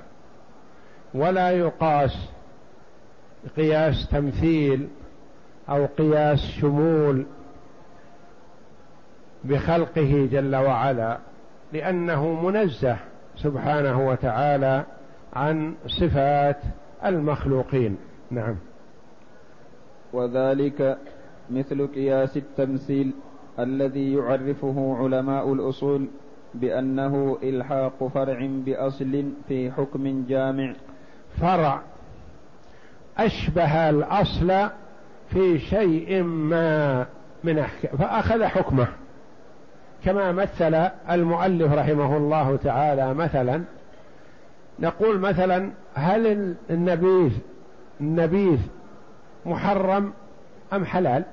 ولا 1.13 1.51
يقاس 1.51 2.29
قياس 3.57 4.09
تمثيل 4.11 4.87
أو 5.69 5.85
قياس 5.85 6.39
شمول 6.39 7.25
بخلقه 9.43 10.29
جل 10.31 10.55
وعلا 10.55 11.17
لأنه 11.73 12.41
منزه 12.41 12.97
سبحانه 13.35 14.07
وتعالى 14.07 14.83
عن 15.33 15.73
صفات 15.87 16.57
المخلوقين. 17.05 17.97
نعم. 18.31 18.55
وذلك 20.13 20.97
مثل 21.49 21.87
قياس 21.87 22.37
التمثيل 22.37 23.11
الذي 23.59 24.13
يعرفه 24.13 24.97
علماء 24.99 25.53
الأصول 25.53 26.07
بأنه 26.53 27.37
إلحاق 27.43 28.07
فرع 28.13 28.47
بأصل 28.65 29.31
في 29.47 29.71
حكم 29.71 30.25
جامع. 30.27 30.73
فرع 31.41 31.81
أشبه 33.17 33.89
الأصل 33.89 34.69
في 35.29 35.59
شيء 35.59 36.23
ما 36.23 37.05
من 37.43 37.59
أحكام 37.59 37.97
فأخذ 37.97 38.43
حكمه. 38.43 38.87
كما 40.05 40.31
مثل 40.31 40.89
المؤلف 41.09 41.73
رحمه 41.73 42.17
الله 42.17 42.55
تعالى 42.55 43.13
مثلا 43.13 43.63
نقول 44.79 45.19
مثلا 45.19 45.71
هل 45.93 46.55
النبيذ 46.69 47.31
النبيذ 48.01 48.59
محرم 49.45 50.13
أم 50.73 50.85
حلال؟ 50.85 51.23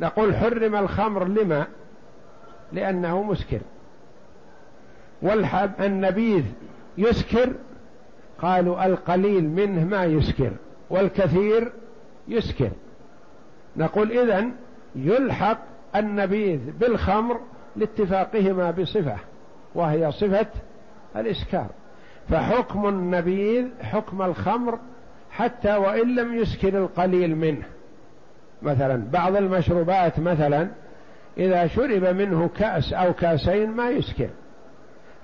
نقول 0.00 0.36
حرم 0.36 0.76
الخمر 0.76 1.24
لما؟ 1.24 1.66
لأنه 2.72 3.22
مسكر. 3.22 3.60
والحب 5.22 5.70
النبيذ 5.80 6.44
يسكر 6.98 7.52
قالوا 8.42 8.86
القليل 8.86 9.48
منه 9.48 9.84
ما 9.84 10.04
يسكر 10.04 10.52
والكثير 10.90 11.72
يسكر. 12.28 12.70
نقول 13.76 14.12
إذن 14.12 14.52
يلحق 14.96 15.58
النبيذ 15.96 16.60
بالخمر 16.80 17.40
لاتفاقهما 17.76 18.70
بصفة 18.70 19.16
وهي 19.74 20.12
صفة 20.12 20.46
الإسكار. 21.16 21.66
فحكم 22.28 22.88
النبيذ 22.88 23.66
حكم 23.82 24.22
الخمر 24.22 24.78
حتى 25.30 25.76
وإن 25.76 26.14
لم 26.14 26.34
يسكر 26.34 26.78
القليل 26.78 27.36
منه. 27.36 27.64
مثلا 28.62 29.04
بعض 29.10 29.36
المشروبات 29.36 30.20
مثلا 30.20 30.68
إذا 31.38 31.66
شرب 31.66 32.04
منه 32.04 32.48
كأس 32.48 32.92
أو 32.92 33.12
كأسين 33.12 33.70
ما 33.70 33.90
يسكر 33.90 34.28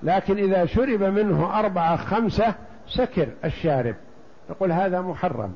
لكن 0.03 0.39
إذا 0.39 0.67
شرب 0.67 1.03
منه 1.03 1.59
أربعة 1.59 1.97
خمسة 1.97 2.55
سكر 2.89 3.29
الشارب. 3.45 3.95
نقول 4.51 4.73
هذا 4.73 5.01
محرم 5.01 5.55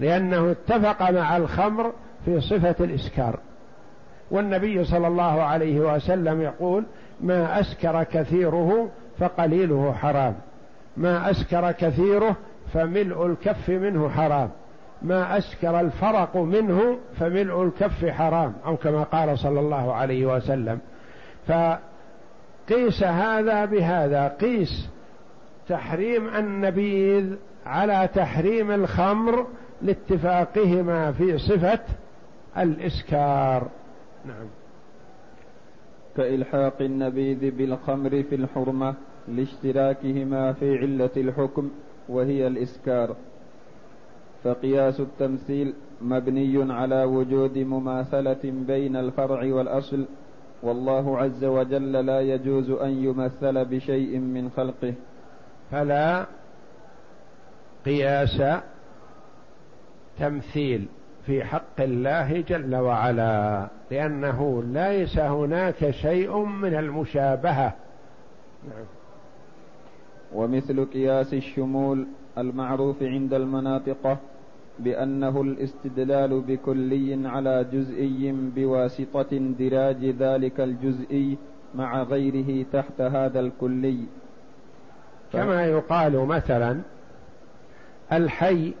لأنه 0.00 0.50
اتفق 0.50 1.10
مع 1.10 1.36
الخمر 1.36 1.92
في 2.26 2.40
صفة 2.40 2.84
الإسكار. 2.84 3.38
والنبي 4.30 4.84
صلى 4.84 5.06
الله 5.06 5.42
عليه 5.42 5.80
وسلم 5.80 6.40
يقول 6.40 6.84
ما 7.20 7.60
أسكر 7.60 8.02
كثيره 8.02 8.88
فقليله 9.18 9.92
حرام. 9.92 10.34
ما 10.96 11.30
أسكر 11.30 11.72
كثيره 11.72 12.36
فملء 12.72 13.26
الكف 13.26 13.70
منه 13.70 14.08
حرام. 14.08 14.50
ما 15.02 15.38
أسكر 15.38 15.80
الفرق 15.80 16.36
منه 16.36 16.98
فملء 17.18 17.62
الكف 17.62 18.04
حرام. 18.04 18.52
أو 18.66 18.76
كما 18.76 19.02
قال 19.02 19.38
صلى 19.38 19.60
الله 19.60 19.94
عليه 19.94 20.26
وسلم. 20.36 20.78
فقيس 21.46 23.02
هذا 23.02 23.64
بهذا. 23.64 24.28
قيس 24.28 24.88
تحريم 25.68 26.28
النبيذ 26.28 27.34
على 27.66 28.08
تحريم 28.14 28.70
الخمر 28.70 29.46
لاتفاقهما 29.82 31.12
في 31.12 31.38
صفة 31.38 31.80
الإسكار. 32.58 33.70
نعم. 34.24 34.46
كإلحاق 36.16 36.82
النبيذ 36.82 37.56
بالخمر 37.56 38.22
في 38.22 38.34
الحرمة 38.34 38.94
لاشتراكهما 39.28 40.52
في 40.52 40.78
علة 40.78 41.10
الحكم 41.16 41.70
وهي 42.08 42.46
الإسكار. 42.46 43.16
فقياس 44.44 45.00
التمثيل 45.00 45.74
مبني 46.02 46.72
على 46.72 47.04
وجود 47.04 47.58
مماثلة 47.58 48.40
بين 48.44 48.96
الفرع 48.96 49.54
والأصل 49.54 50.04
والله 50.62 51.18
عز 51.18 51.44
وجل 51.44 51.92
لا 51.92 52.20
يجوز 52.20 52.70
أن 52.70 52.90
يمثل 52.90 53.64
بشيء 53.64 54.18
من 54.18 54.50
خلقه. 54.50 54.94
فلا 55.70 56.26
قياس 57.84 58.42
تمثيل. 60.18 60.88
في 61.26 61.44
حق 61.44 61.80
الله 61.80 62.40
جل 62.40 62.76
وعلا 62.76 63.68
لأنه 63.90 64.62
ليس 64.66 65.18
هناك 65.18 65.90
شيء 65.90 66.38
من 66.38 66.74
المشابهة. 66.74 67.74
نعم. 68.68 68.84
ومثل 70.34 70.84
قياس 70.84 71.34
الشمول 71.34 72.06
المعروف 72.38 73.02
عند 73.02 73.34
المناطقة 73.34 74.18
بأنه 74.78 75.40
الاستدلال 75.42 76.40
بكلي 76.40 77.28
على 77.28 77.66
جزئي 77.72 78.32
بواسطة 78.32 79.26
اندراج 79.32 80.04
ذلك 80.04 80.60
الجزئي 80.60 81.38
مع 81.74 82.02
غيره 82.02 82.66
تحت 82.72 83.00
هذا 83.00 83.40
الكلي. 83.40 84.00
كما 85.32 85.64
يقال 85.64 86.26
مثلا 86.26 86.80
الحي 88.12 88.74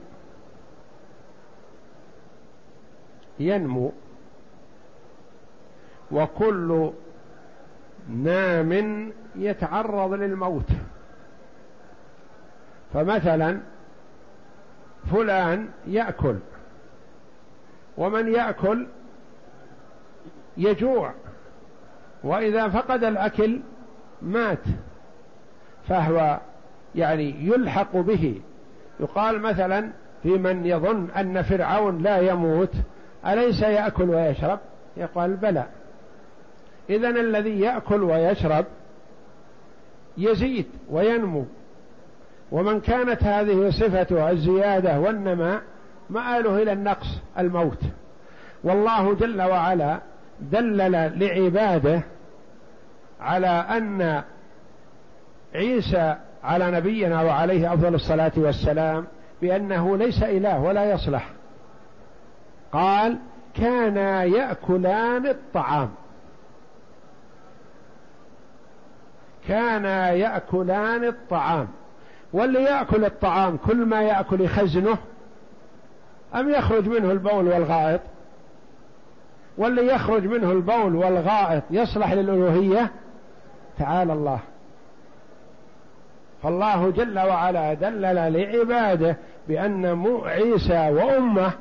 ينمو 3.40 3.92
وكل 6.10 6.90
نام 8.08 9.12
يتعرض 9.36 10.12
للموت. 10.12 10.68
فمثلا 12.94 13.60
فلان 15.12 15.68
يأكل 15.86 16.36
ومن 17.96 18.34
يأكل 18.34 18.86
يجوع 20.56 21.12
وإذا 22.22 22.68
فقد 22.68 23.04
الأكل 23.04 23.60
مات 24.22 24.62
فهو 25.88 26.40
يعني 26.94 27.46
يلحق 27.46 27.96
به. 27.96 28.40
يقال 29.00 29.40
مثلا 29.40 29.90
في 30.22 30.28
من 30.28 30.66
يظن 30.66 31.08
أن 31.10 31.42
فرعون 31.42 32.02
لا 32.02 32.18
يموت 32.18 32.72
أليس 33.26 33.62
يأكل 33.62 34.10
ويشرب؟ 34.10 34.58
يقال 34.96 35.36
بلى. 35.36 35.64
اذا 36.90 37.08
الذي 37.08 37.60
يأكل 37.60 38.02
ويشرب 38.02 38.64
يزيد 40.18 40.66
وينمو. 40.90 41.44
ومن 42.52 42.80
كانت 42.80 43.24
هذه 43.24 43.70
صفته 43.70 44.30
الزيادة 44.30 45.00
والنماء 45.00 45.62
مآله 46.10 46.62
إلى 46.62 46.72
النقص 46.72 47.06
الموت. 47.38 47.80
والله 48.64 49.14
جل 49.14 49.42
وعلا 49.42 50.00
دلل 50.40 51.18
لعباده 51.18 52.02
على 53.20 53.48
أن 53.48 54.22
عيسى 55.54 56.16
على 56.44 56.70
نبينا 56.70 57.22
وعليه 57.22 57.74
أفضل 57.74 57.94
الصلاة 57.94 58.32
والسلام 58.36 59.06
بأنه 59.42 59.96
ليس 59.96 60.22
إله 60.22 60.60
ولا 60.60 60.92
يصلح. 60.92 61.35
قال 62.72 63.18
كانا 63.54 64.24
يأكلان 64.24 65.26
الطعام. 65.26 65.90
كانا 69.48 70.10
يأكلان 70.10 71.04
الطعام. 71.04 71.68
واللي 72.32 72.62
يأكل 72.62 73.04
الطعام 73.04 73.56
كل 73.56 73.76
ما 73.76 74.02
يأكل 74.02 74.40
يخزنه 74.40 74.98
أم 76.34 76.50
يخرج 76.50 76.88
منه 76.88 77.12
البول 77.12 77.48
والغائط؟ 77.48 78.00
واللي 79.58 79.86
يخرج 79.86 80.26
منه 80.26 80.52
البول 80.52 80.96
والغائط 80.96 81.62
يصلح 81.70 82.12
للألوهية؟ 82.12 82.90
تعالى 83.78 84.12
الله. 84.12 84.40
فالله 86.42 86.90
جل 86.90 87.18
وعلا 87.18 87.74
دلل 87.74 88.32
لعباده 88.32 89.16
بأن 89.48 90.06
عيسى 90.24 90.90
وأمه 90.90 91.52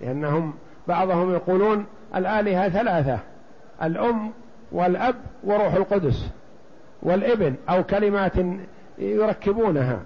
لأنهم 0.00 0.54
بعضهم 0.88 1.32
يقولون 1.32 1.86
الآلهة 2.16 2.68
ثلاثة 2.68 3.18
الأم 3.82 4.30
والأب 4.72 5.14
وروح 5.44 5.74
القدس 5.74 6.26
والابن 7.02 7.54
أو 7.68 7.82
كلمات 7.82 8.32
يركبونها. 8.98 10.00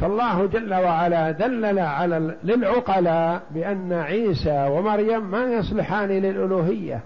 فالله 0.00 0.46
جل 0.46 0.74
وعلا 0.74 1.30
دلل 1.30 1.78
على 1.78 2.36
للعقلاء 2.44 3.42
بأن 3.50 3.92
عيسى 3.92 4.68
ومريم 4.70 5.30
ما 5.30 5.44
يصلحان 5.44 6.08
للألوهية؟ 6.08 7.00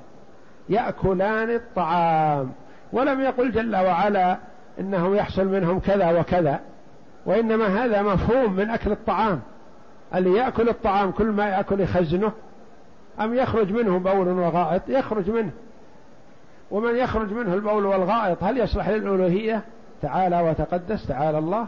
يأكلان 0.69 1.51
الطعام. 1.51 2.53
ولم 2.93 3.21
يقل 3.21 3.53
جل 3.53 3.77
وعلا 3.77 4.39
إنه 4.81 5.17
يحصل 5.17 5.47
منهم 5.47 5.79
كذا 5.79 6.21
وكذا 6.21 6.61
وإنما 7.27 7.85
هذا 7.85 8.03
مفهوم 8.03 8.53
من 8.53 8.71
أكل 8.71 8.93
الطعام. 8.93 9.41
اللي 10.15 10.33
يأكل 10.33 10.69
الطعام 10.69 11.11
كل 11.11 11.27
ما 11.27 11.49
يأكل 11.49 11.81
يخزنه 11.81 12.33
أم 13.21 13.35
يخرج 13.35 13.73
منه 13.73 13.99
بول 13.99 14.29
وغائط؟ 14.29 14.83
يخرج 14.89 15.31
منه. 15.31 15.51
ومن 16.71 16.97
يخرج 16.97 17.33
منه 17.33 17.55
البول 17.55 17.87
والغائط 17.87 18.43
هل 18.43 18.59
يصلح 18.59 18.89
للألوهية؟ 18.89 19.63
تعالى 20.03 20.41
وتقدس 20.41 21.07
تعالى 21.07 21.39
الله. 21.39 21.67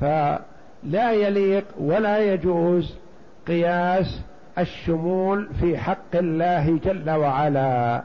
فلا 0.00 1.12
يليق 1.12 1.64
ولا 1.80 2.18
يجوز 2.18 2.94
قياس 3.46 4.20
الشمول 4.58 5.48
في 5.60 5.78
حق 5.78 6.14
الله 6.14 6.78
جل 6.84 7.10
وعلا. 7.10 8.02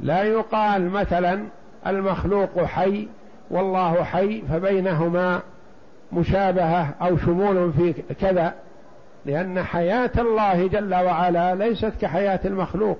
لا 0.00 0.22
يقال 0.22 0.90
مثلا 0.90 1.44
المخلوق 1.86 2.64
حي 2.64 3.08
والله 3.50 4.04
حي 4.04 4.42
فبينهما 4.42 5.42
مشابهة 6.12 6.94
أو 7.02 7.16
شمول 7.16 7.72
في 7.72 7.92
كذا 7.92 8.54
لأن 9.26 9.62
حياة 9.62 10.10
الله 10.18 10.66
جل 10.66 10.94
وعلا 10.94 11.54
ليست 11.54 11.92
كحياة 12.00 12.40
المخلوق. 12.44 12.98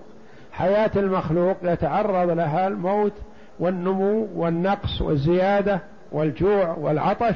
حياة 0.53 0.91
المخلوق 0.97 1.57
يتعرض 1.63 2.31
لها 2.31 2.67
الموت 2.69 3.13
والنمو 3.61 4.29
والنقص 4.35 5.03
والزيادة 5.03 5.81
والجوع 6.13 6.75
والعطش 6.79 7.35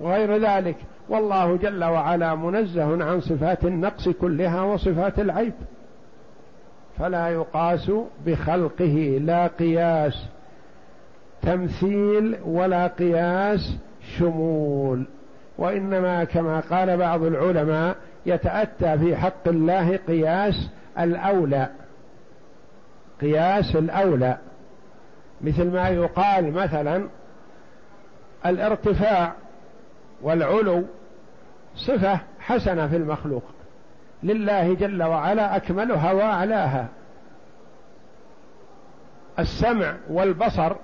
وغير 0.00 0.36
ذلك. 0.36 0.76
والله 1.08 1.56
جل 1.56 1.84
وعلا 1.84 2.34
منزه 2.34 3.04
عن 3.04 3.20
صفات 3.20 3.64
النقص 3.64 4.08
كلها 4.08 4.62
وصفات 4.62 5.18
العيب. 5.18 5.52
فلا 6.98 7.28
يقاس 7.28 7.90
بخلقه 8.26 9.18
لا 9.22 9.46
قياس 9.46 10.26
تمثيل 11.42 12.36
ولا 12.44 12.86
قياس 12.86 13.76
شمول. 14.18 15.06
وإنما 15.58 16.24
كما 16.24 16.60
قال 16.60 16.96
بعض 16.96 17.22
العلماء 17.22 17.96
يتأتى 18.26 18.98
في 18.98 19.16
حق 19.16 19.48
الله 19.48 19.96
قياس 19.96 20.70
الأولى. 20.98 21.68
قياس 23.20 23.76
الأولى. 23.76 24.38
مثل 25.40 25.70
ما 25.70 25.88
يقال 25.88 26.52
مثلا 26.52 27.08
الارتفاع 28.46 29.32
والعلو 30.22 30.84
صفة 31.76 32.20
حسنة 32.40 32.88
في 32.88 32.96
المخلوق. 32.96 33.42
لله 34.22 34.74
جل 34.74 35.02
وعلا 35.02 35.56
اكملها 35.56 36.12
واعلاها 36.12 36.88
السمع 39.38 39.94
والبصر 40.10 40.76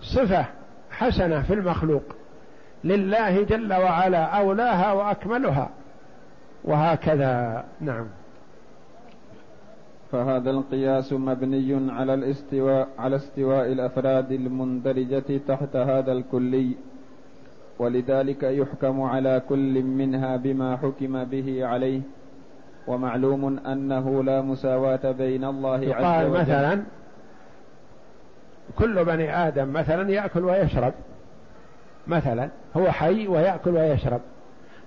صفة 0.00 0.44
حسنة 0.90 1.42
في 1.42 1.54
المخلوق. 1.54 2.02
لله 2.84 3.42
جل 3.42 3.72
وعلا 3.72 4.24
أولاها 4.24 4.92
وأكملها. 4.92 5.68
وهكذا 6.64 7.64
نعم. 7.80 8.06
فهذا 10.12 10.50
القياس 10.50 11.12
مبني 11.12 11.92
على 11.92 12.14
الاستواء 12.14 12.88
على 12.98 13.16
استواء 13.16 13.72
الأفراد 13.72 14.32
المندرجة 14.32 15.40
تحت 15.48 15.76
هذا 15.76 16.12
الكلي. 16.12 16.76
ولذلك 17.78 18.42
يحكم 18.42 19.02
على 19.02 19.42
كل 19.48 19.82
منها 19.82 20.36
بما 20.36 20.76
حكم 20.76 21.24
به 21.24 21.66
عليه. 21.66 22.00
ومعلوم 22.86 23.58
أنه 23.58 24.24
لا 24.24 24.42
مساواة 24.42 25.10
بين 25.12 25.44
الله 25.44 25.94
عز 25.94 26.26
وجل. 26.26 26.40
مثلا 26.40 26.82
كل 28.78 29.04
بني 29.04 29.36
آدم 29.48 29.72
مثلا 29.72 30.10
يأكل 30.10 30.44
ويشرب. 30.44 30.94
مثلا 32.06 32.48
هو 32.76 32.90
حي 32.90 33.28
ويأكل 33.28 33.70
ويشرب. 33.70 34.20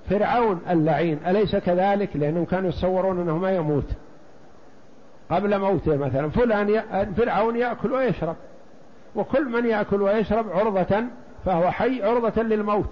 فرعون 0.09 0.61
اللعين 0.69 1.19
أليس 1.27 1.55
كذلك؟ 1.55 2.09
لأنهم 2.15 2.45
كانوا 2.45 2.69
يتصورون 2.69 3.21
أنه 3.21 3.37
ما 3.37 3.51
يموت. 3.51 3.89
قبل 5.29 5.59
موته 5.59 5.97
مثلا 5.97 6.29
فلان. 6.29 6.83
فرعون 7.17 7.55
يأكل 7.55 7.91
ويشرب. 7.91 8.35
وكل 9.15 9.45
من 9.45 9.65
يأكل 9.65 10.01
ويشرب 10.01 10.49
عرضة 10.49 11.03
فهو 11.45 11.71
حي 11.71 12.03
عرضة 12.03 12.41
للموت. 12.41 12.89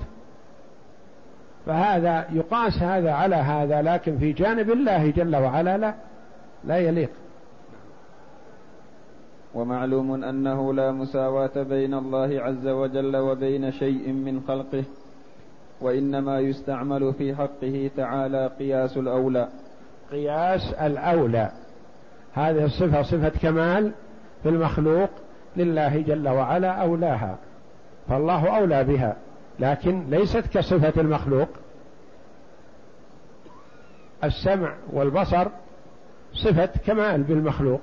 فهذا 1.66 2.26
يقاس 2.34 2.84
هذا 2.84 3.12
على 3.12 3.36
هذا 3.36 3.82
لكن 3.82 4.18
في 4.18 4.32
جانب 4.32 4.72
الله 4.72 5.12
جل 5.12 5.36
وعلا 5.36 5.78
لا 5.78 5.94
لا 6.64 6.78
يليق. 6.78 7.10
ومعلوم 9.56 10.24
أنه 10.24 10.74
لا 10.74 10.92
مساواة 10.92 11.64
بين 11.64 11.94
الله 11.94 12.42
عز 12.42 12.68
وجل 12.68 13.16
وبين 13.18 13.72
شيء 13.72 14.12
من 14.12 14.42
خلقه 14.48 14.84
وإنما 15.82 16.40
يستعمل 16.40 17.14
في 17.14 17.36
حقه 17.36 17.92
تعالى 17.98 18.52
قياس 18.60 18.98
الأولى. 18.98 19.48
قياس 20.12 20.74
الأولى. 20.74 21.52
هذه 22.34 22.66
الصفة 22.66 23.02
صفة 23.02 23.30
كمال 23.30 23.92
في 24.44 24.50
المخلوق 24.50 25.10
لله 25.58 26.02
جل 26.02 26.30
وعلا 26.30 26.72
أولاها. 26.72 27.38
فالله 28.10 28.58
أولى 28.58 28.84
بها 28.84 29.16
لكن 29.60 30.10
ليست 30.10 30.44
كصفة 30.54 31.02
المخلوق. 31.02 31.50
السمع 34.24 34.74
والبصر 34.94 35.48
صفة 36.34 36.70
كمال 36.86 37.24
بالمخلوق. 37.24 37.82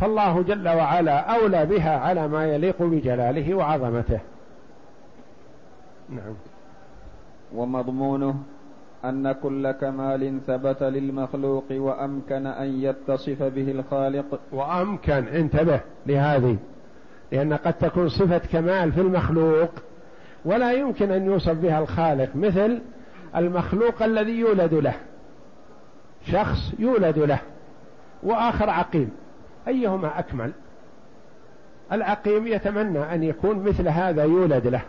فالله 0.00 0.42
جل 0.42 0.68
وعلا 0.68 1.18
أولى 1.18 1.66
بها 1.66 1.98
على 1.98 2.28
ما 2.28 2.46
يليق 2.46 2.82
بجلاله 2.82 3.54
وعظمته. 3.54 4.20
نعم. 6.10 6.34
ومضمونه 7.54 8.34
أن 9.04 9.32
كل 9.32 9.70
كمال 9.70 10.40
ثبت 10.46 10.82
للمخلوق 10.82 11.64
وأمكن 11.70 12.46
أن 12.46 12.82
يتصف 12.82 13.42
به 13.42 13.70
الخالق. 13.70 14.40
وأمكن 14.52 15.28
انتبه 15.28 15.80
لهذه 16.06 16.56
لأن 17.32 17.52
قد 17.52 17.72
تكون 17.72 18.08
صفة 18.08 18.38
كمال 18.38 18.92
في 18.92 19.00
المخلوق 19.00 19.70
ولا 20.44 20.72
يمكن 20.72 21.10
أن 21.10 21.24
يوصف 21.24 21.52
بها 21.52 21.78
الخالق 21.78 22.36
مثل 22.36 22.82
المخلوق 23.36 24.02
الذي 24.02 24.38
يولد 24.38 24.74
له 24.74 24.94
شخص 26.26 26.74
يولد 26.78 27.18
له 27.18 27.38
وآخر 28.22 28.70
عقيم. 28.70 29.10
أيهما 29.68 30.18
أكمل؟ 30.18 30.52
العقيم 31.92 32.46
يتمنى 32.46 33.14
أن 33.14 33.22
يكون 33.22 33.58
مثل 33.58 33.88
هذا 33.88 34.24
يولد 34.24 34.66
له. 34.66 34.82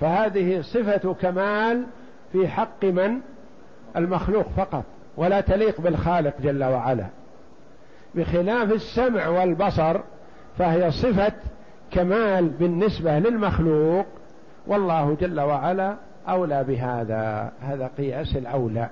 فهذه 0.00 0.60
صفة 0.60 1.14
كمال 1.14 1.86
في 2.32 2.48
حق 2.48 2.84
من؟ 2.84 3.20
المخلوق 3.96 4.46
فقط 4.56 4.84
ولا 5.16 5.40
تليق 5.40 5.80
بالخالق 5.80 6.34
جل 6.40 6.64
وعلا. 6.64 7.06
بخلاف 8.14 8.72
السمع 8.72 9.28
والبصر 9.28 10.00
فهي 10.58 10.90
صفة 10.90 11.32
كمال 11.90 12.48
بالنسبة 12.48 13.18
للمخلوق 13.18 14.06
والله 14.66 15.16
جل 15.20 15.40
وعلا 15.40 15.96
أولى 16.28 16.64
بهذا. 16.64 17.52
هذا 17.60 17.90
قياس 17.98 18.36
الأولى 18.36 18.88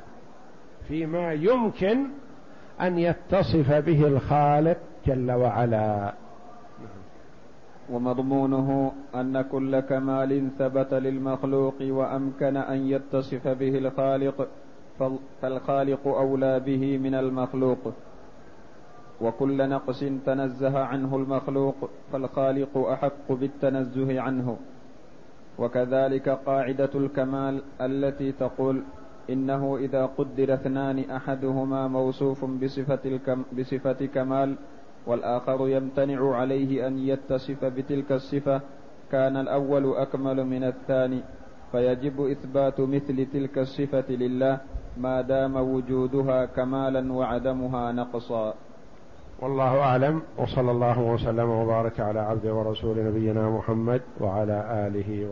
فيما 0.88 1.32
يمكن 1.32 2.06
أن 2.82 2.98
يتصف 2.98 3.72
به 3.72 4.06
الخالق 4.06 4.78
جل 5.06 5.30
وعلا. 5.32 6.12
ومضمونه 7.90 8.92
أن 9.14 9.42
كل 9.42 9.80
كمال 9.80 10.50
ثبت 10.58 10.94
للمخلوق 10.94 11.74
وأمكن 11.80 12.56
أن 12.56 12.88
يتصف 12.88 13.48
به 13.48 13.78
الخالق 13.78 14.48
فالخالق 15.42 16.08
أولى 16.08 16.60
به 16.60 16.98
من 16.98 17.14
المخلوق. 17.14 17.92
وكل 19.20 19.68
نقص 19.68 20.04
تنزه 20.26 20.78
عنه 20.78 21.16
المخلوق 21.16 21.90
فالخالق 22.12 22.78
أحق 22.78 23.32
بالتنزه 23.32 24.20
عنه. 24.20 24.56
وكذلك 25.58 26.28
قاعدة 26.28 26.90
الكمال 26.94 27.62
التي 27.80 28.32
تقول 28.32 28.82
إنه 29.30 29.76
إذا 29.76 30.06
قدر 30.06 30.54
اثنان 30.54 31.10
أحدهما 31.10 31.88
موصوف 31.88 32.44
بصفة, 32.44 32.98
الكم 33.04 33.42
بصفة 33.58 34.06
كمال 34.06 34.56
والآخر 35.06 35.68
يمتنع 35.68 36.34
عليه 36.36 36.86
أن 36.86 36.98
يتصف 36.98 37.64
بتلك 37.64 38.12
الصفة 38.12 38.60
كان 39.12 39.36
الأول 39.36 39.96
أكمل 39.96 40.44
من 40.46 40.64
الثاني. 40.64 41.20
فيجب 41.72 42.20
إثبات 42.20 42.80
مثل 42.80 43.26
تلك 43.32 43.58
الصفة 43.58 44.10
لله 44.10 44.60
ما 44.96 45.20
دام 45.20 45.56
وجودها 45.56 46.44
كمالا 46.44 47.12
وعدمها 47.12 47.92
نقصا. 47.92 48.54
والله 49.42 49.80
أعلم 49.80 50.22
وصلى 50.38 50.70
الله 50.70 51.00
وسلم 51.00 51.48
وبارك 51.50 52.00
على 52.00 52.20
عبده 52.20 52.54
ورسول 52.54 53.04
نبينا 53.04 53.50
محمد 53.50 54.02
وعلى 54.20 54.86
آله 54.86 55.08
وصحبه. 55.10 55.30